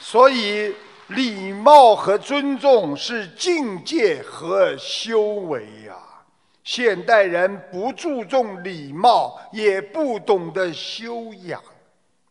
[0.00, 0.74] 所以，
[1.08, 5.96] 礼貌和尊重是境界和修为呀。
[6.62, 11.62] 现代人不注重礼貌，也不懂得修养，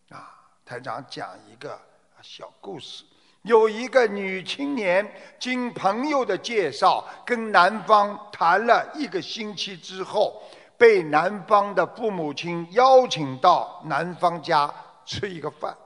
[0.10, 0.28] 啊！
[0.66, 1.80] 台长讲一个
[2.22, 3.04] 小故事：
[3.46, 5.08] 有一个女青年，
[5.40, 10.42] 经朋友的介绍，跟男方谈了一个星期之后，
[10.76, 14.74] 被男方的父母亲邀请到男方家
[15.06, 15.78] 吃一个饭。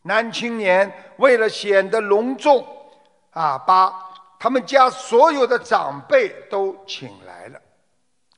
[0.00, 2.66] 男青年为了显得隆重，
[3.32, 3.92] 啊，把
[4.38, 7.60] 他们家所有的长辈都请来了。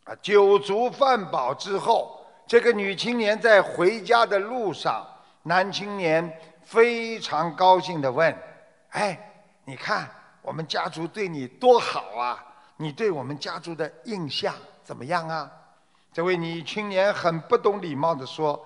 [0.03, 5.07] 啊酒足饭饱之后，这个女青年在回家的路上，
[5.45, 6.37] 男青年
[6.71, 8.33] 非常高兴地问
[8.91, 9.19] ：“哎，
[9.65, 10.09] 你看
[10.41, 12.47] 我们家族对你多好啊！
[12.77, 15.51] 你对我们家族的印象怎么样啊？”
[16.15, 18.65] 这位女青年很不懂礼貌地说：“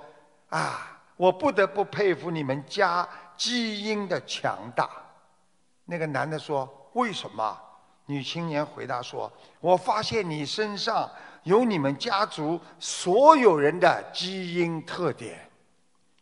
[0.50, 3.08] 啊，我不得不佩服你们家
[3.38, 4.90] 基因的强大。
[5.86, 7.58] 那个男的说：“为什么？”
[8.04, 11.10] 女青年回答说：“我发现你身上
[11.44, 15.50] 有你们家族所有人的基因特点。”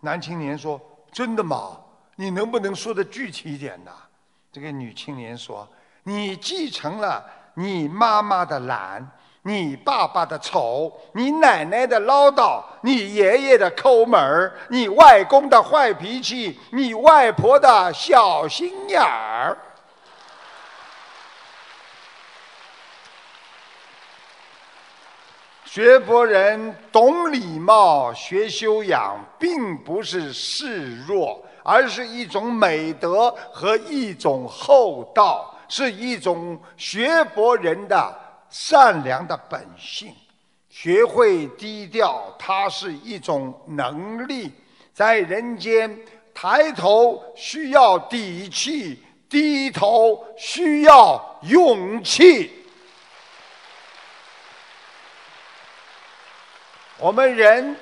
[0.03, 0.81] 男青年说
[1.13, 1.79] ：“真的吗？
[2.17, 3.93] 你能不能说的具体一点呢？”
[4.51, 5.69] 这个女青年说
[6.03, 7.25] ：“你继承了
[7.55, 9.07] 你妈妈的懒。”
[9.45, 19.59] 你爸爸的丑，你奶奶的唠叨，你爷爷的抠门儿，你外公的坏脾气，你外婆的小心眼儿。
[25.75, 38.21] 学佛人懂礼貌、学修养，并不是示弱，而是一种美德和一种厚道，是一种学佛人的。
[38.51, 40.13] 善良的本性，
[40.69, 44.53] 学会低调，它是一种能力。
[44.93, 45.99] 在人间，
[46.35, 52.62] 抬头需要底气，低头需要勇气。
[57.03, 57.75] 我们人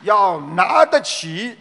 [0.00, 1.54] 要拿得起，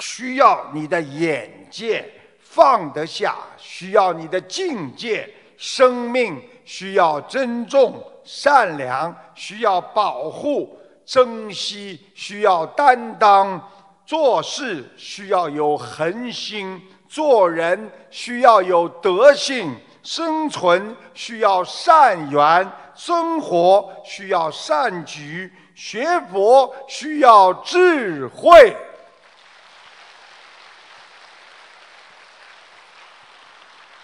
[0.00, 2.02] 需要你的眼界；
[2.40, 5.32] 放得下，需要你的境界。
[5.56, 6.42] 生命。
[6.64, 13.60] 需要尊重、善良，需要保护、珍惜，需要担当；
[14.06, 19.74] 做事需要有恒心，做人需要有德性，
[20.04, 25.52] 生存需要善缘，生活需要善举，
[25.84, 28.76] 学佛需要智慧。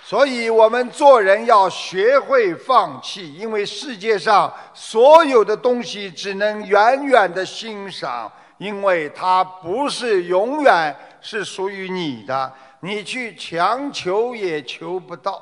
[0.02, 15.40] 所以我们做人要学会放弃，因为世界上所有的东西只能远远的欣赏，因为它不是永远是属于你的，你去强求也求不到。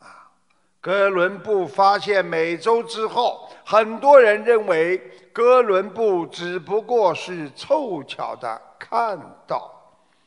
[0.00, 0.28] 啊，
[0.82, 5.00] 哥伦布发现美洲之后，很多人认为
[5.36, 9.70] 哥伦布只不过是凑巧的看到。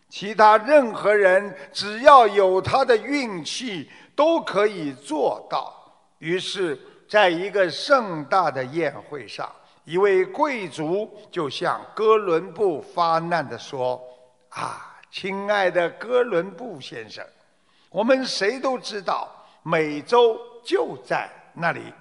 [0.08, 5.74] 其他任何人只要有他的运气，都可以做到。
[6.20, 6.80] 于是，
[7.10, 9.52] 在一个盛大的宴会上，
[9.84, 14.00] 一位贵族就向哥伦布发难地说
[14.54, 17.26] ：“啊，亲爱的哥伦布先生，
[17.90, 19.28] 我们谁都知道
[19.64, 21.92] 美洲就在那里，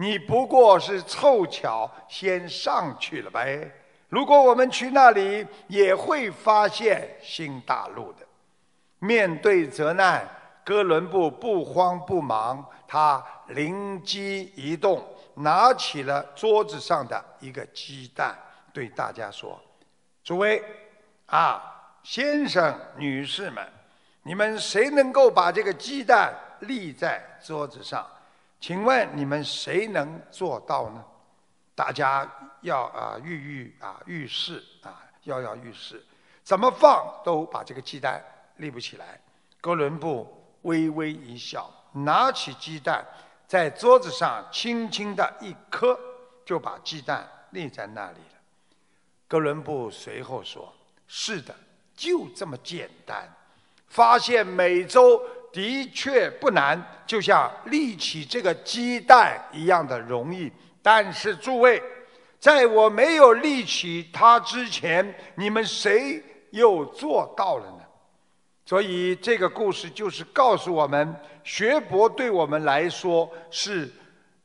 [0.00, 3.70] 你不过是凑巧先上去了呗。”
[4.08, 8.26] 如果我们去那里，也会发现新大陆的。
[8.98, 10.26] 面对责难，
[10.64, 18.34] 哥伦布不慌不忙，他灵机一动，拿起了桌子上的一个鸡蛋，
[18.72, 19.60] 对大家说
[20.24, 20.64] ：“诸位，
[21.26, 21.62] 啊，
[22.02, 23.64] 先生、女士们，
[24.22, 28.04] 你们谁能够把这个鸡蛋立在桌子上？
[28.60, 31.04] 请问你们谁能做到呢？”
[31.74, 32.30] 大家。
[32.62, 36.04] 要啊，跃跃啊，欲试啊，跃跃欲试，
[36.44, 38.22] 怎么放都把这个鸡蛋
[38.56, 39.18] 立不起来。
[39.62, 40.28] 哥伦布
[40.60, 43.02] 微微一笑，拿起鸡蛋，
[43.46, 45.98] 在桌子上轻轻的一磕，
[46.44, 48.38] 就把鸡蛋立在那里了。
[49.26, 50.70] 哥伦布随后说
[51.08, 51.54] ：“是的，
[51.94, 53.26] 就这么简单。
[53.88, 55.18] 发现美洲
[55.52, 60.50] 的确不难，就像立起这个鸡蛋一样的容易。
[60.82, 61.82] 但是诸位。”
[62.40, 67.80] 在我没有立起它之前，你们谁又做到了呢？
[68.64, 71.14] 所以这个故事就是告诉我们，
[71.44, 73.92] 学佛对我们来说是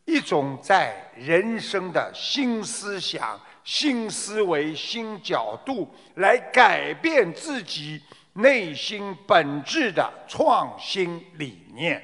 [0.04, 8.02] 一种在人生的新思想、新思维、新角度来改变自己
[8.36, 12.02] 内心本质的创新理念。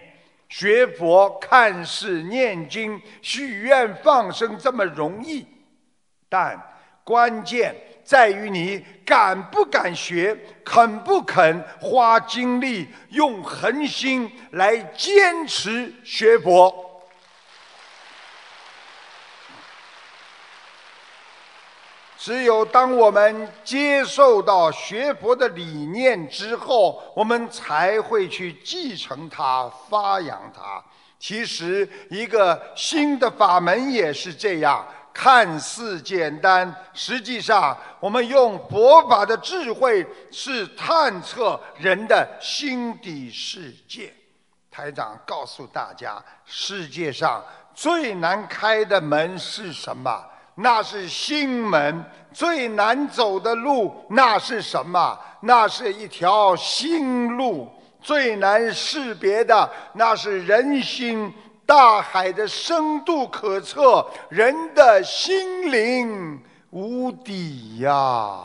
[0.49, 5.47] 学佛看似念经、许愿、放生这么容易。
[6.27, 6.61] 但
[7.05, 16.90] 关键在于你敢不敢学，肯不肯花精力，用恒心来坚持学佛。
[22.23, 30.80] 只有当我们接受到学佛的理念之后，我们才会去继承它、发扬它。
[31.18, 34.88] 其实，一个新的法门也是这样。
[35.11, 44.14] 看似简单，实际上我们用佛法的智慧是探测人的心底世界。
[44.69, 47.43] 台长告诉大家，世界上
[47.73, 50.23] 最难开的门是什么？
[50.61, 55.19] 那是心门；最难走的路，那是什么？
[55.41, 57.69] 那是一条心路。
[58.01, 61.33] 最难识别的，那是人心。
[61.63, 68.39] 大海的深度可测，人的心灵无底呀。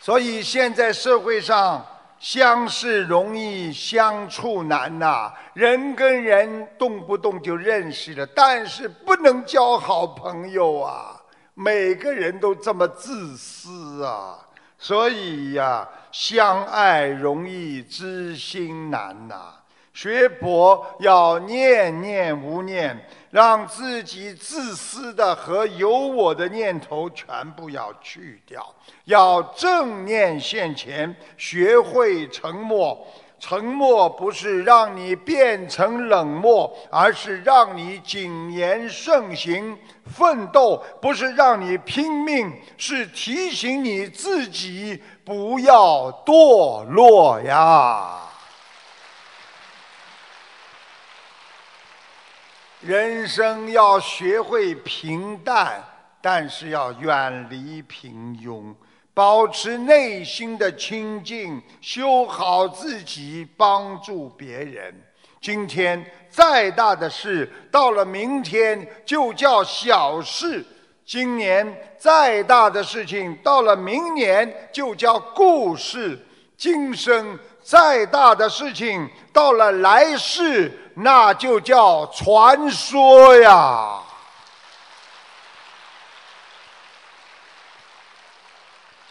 [0.00, 1.86] 所以现在社会上
[2.22, 11.20] 相识容易相处难呐，人跟人动不动就认识了，但是不能交好朋友啊！
[11.54, 14.38] 每个人都这么自私啊，
[14.78, 19.54] 所以呀，相爱容易知心难呐。
[19.92, 28.62] 学佛要念念无念，让自己自私的和有我的念头全部要去掉，
[29.06, 33.06] 要正念现前，学会沉默。
[33.40, 39.76] 沉默不是让你变成冷漠，而是让你谨言慎行；
[40.06, 48.21] 奋斗不是让你拼命，是提醒你自己不要堕落呀。
[52.82, 55.80] 人生要学会平淡，
[56.20, 58.74] 但是要远离平庸，
[59.14, 64.92] 保持内心的清净，修好自己，帮助别人。
[65.40, 70.60] 今天再大的事，到了明天就叫小事；
[71.06, 76.16] 今年再大的事情，到了明年就叫故事；
[76.56, 80.78] 今生再大的事情，到了来世。
[80.94, 83.98] 那就叫传说呀！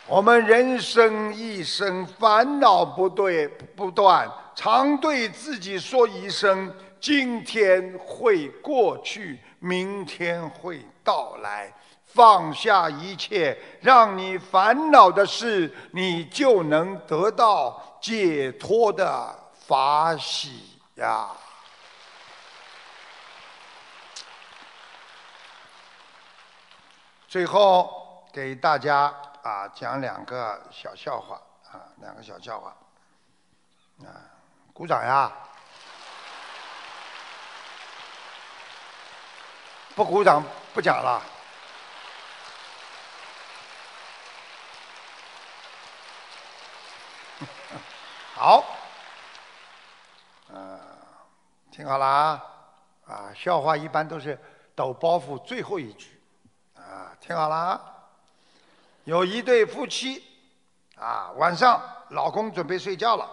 [0.05, 11.73] 我们人生一生烦恼不对不断，常对自己说一声：今天会过去，明天会到来。
[12.05, 19.33] 放下一切让你烦恼的事，你就能得到解脱的
[19.67, 21.29] 法喜呀！
[27.27, 29.13] 最后给大家
[29.43, 31.39] 啊讲两个小笑话
[31.71, 32.75] 啊，两个小笑话
[34.03, 34.09] 啊，
[34.73, 35.31] 鼓掌呀！
[39.93, 41.21] 不鼓掌不讲了。
[48.41, 48.63] 好，
[50.51, 50.79] 嗯，
[51.71, 52.43] 听好了啊
[53.05, 54.35] 啊，笑话一般都是
[54.73, 56.19] 抖包袱最后一句。
[56.75, 57.81] 啊，听好了啊，
[59.03, 60.25] 有一对夫妻，
[60.97, 63.29] 啊，晚上老公准备睡觉了，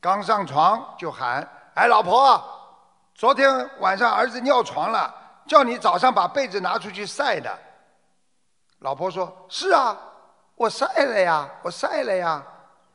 [0.00, 1.42] 刚上床就喊
[1.74, 2.40] ：“哎，老婆，
[3.16, 5.12] 昨天晚上儿子尿床了，
[5.48, 7.52] 叫你早上把被子拿出去晒的。”
[8.78, 9.96] 老婆说：“是啊，
[10.54, 12.40] 我晒了呀，我晒了呀。”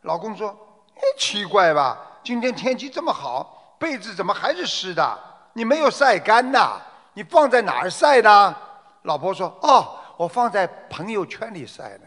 [0.03, 0.55] 老公说：“，
[1.01, 5.19] 哎奇怪吧，今天天气这么好，被子怎么还是湿的？
[5.53, 6.79] 你没有晒干呐？
[7.13, 8.55] 你放在哪儿晒的？”
[9.03, 12.01] 老婆说：“哦，我放在朋友圈里晒的。”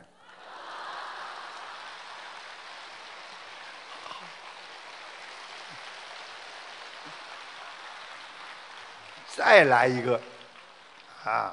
[9.37, 10.21] 再来一个，
[11.25, 11.53] 啊，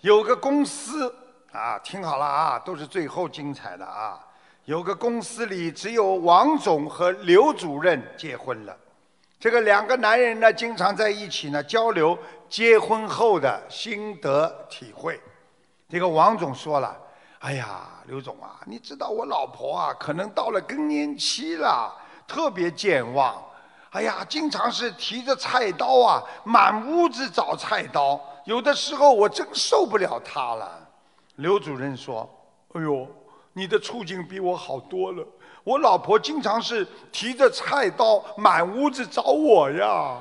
[0.00, 1.14] 有个公司
[1.52, 4.18] 啊，听好了啊，都是最后精彩的啊。
[4.64, 8.76] 有个公司里只有王总和刘主任结婚了，
[9.38, 12.18] 这个两个男人呢，经常在一起呢交流。
[12.48, 15.20] 结婚后的心得体会，
[15.88, 16.96] 这个王总说了
[17.38, 21.96] ：“哎呀，刘总啊，你知道我老婆啊，可能到了更年期了，
[22.26, 23.40] 特别健忘。
[23.90, 30.88] 哎呀，经常是提着菜刀啊，满屋子找菜刀，有的时候我真受不了她了。”
[31.36, 32.28] 刘主任说
[32.74, 33.06] ：“哎呦，
[33.52, 35.26] 你的处境比我好多了。
[35.64, 40.16] 我老婆经常是提着菜刀满屋子找我呀。”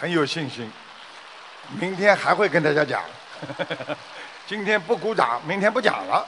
[0.00, 0.72] 很有信心，
[1.78, 3.02] 明天还会跟大家讲。
[4.46, 6.26] 今天不鼓掌，明天不讲了。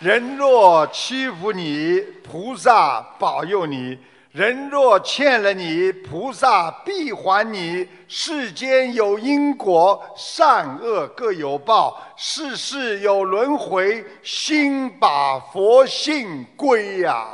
[0.00, 3.96] 人若欺负你，菩萨保佑你；
[4.32, 7.88] 人若欠了你，菩萨必还你。
[8.06, 17.26] 世间有因果，善恶各有报，世事有轮回，心把佛性归呀。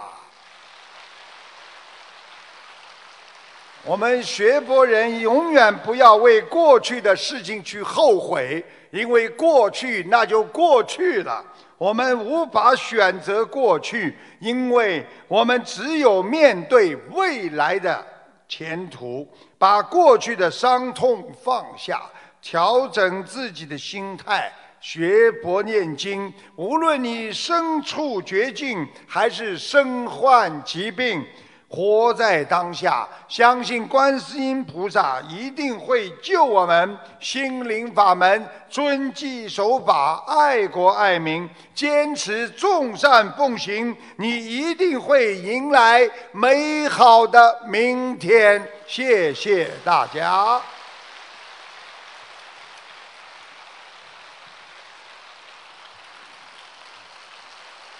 [3.84, 11.44] 我们学佛人永远不要为过去的事情去后悔，因为过去那就过去了。
[11.76, 18.04] 我们无法选择过去，因为我们只有面对未来的
[18.48, 19.28] 前途。
[19.58, 22.02] 把过去的伤痛放下，
[22.42, 26.30] 调整自己的心态，学佛念经。
[26.56, 31.24] 无论你身处绝境，还是身患疾病。
[31.68, 36.96] 活在当下，相信观世音菩萨一定会救我们。
[37.18, 48.70] 心灵法门，遵纪守法，爱国爱民，坚持众善奉行，你一定会迎来美好的明天。
[48.86, 50.60] 谢谢大家，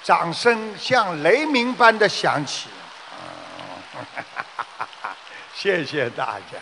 [0.05, 2.69] 掌声像雷鸣般的响起。
[5.55, 6.59] 谢谢大家！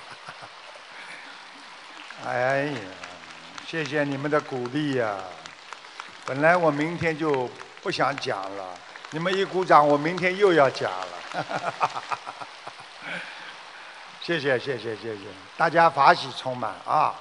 [2.27, 2.79] 哎呀，
[3.67, 5.17] 谢谢你们的鼓励呀！
[6.25, 7.51] 本来我明天就
[7.83, 8.65] 不想讲了，
[9.11, 11.07] 你们一鼓掌，我明天又要讲了。
[14.23, 15.23] 谢谢谢谢谢谢，
[15.57, 17.13] 大家法喜充满啊！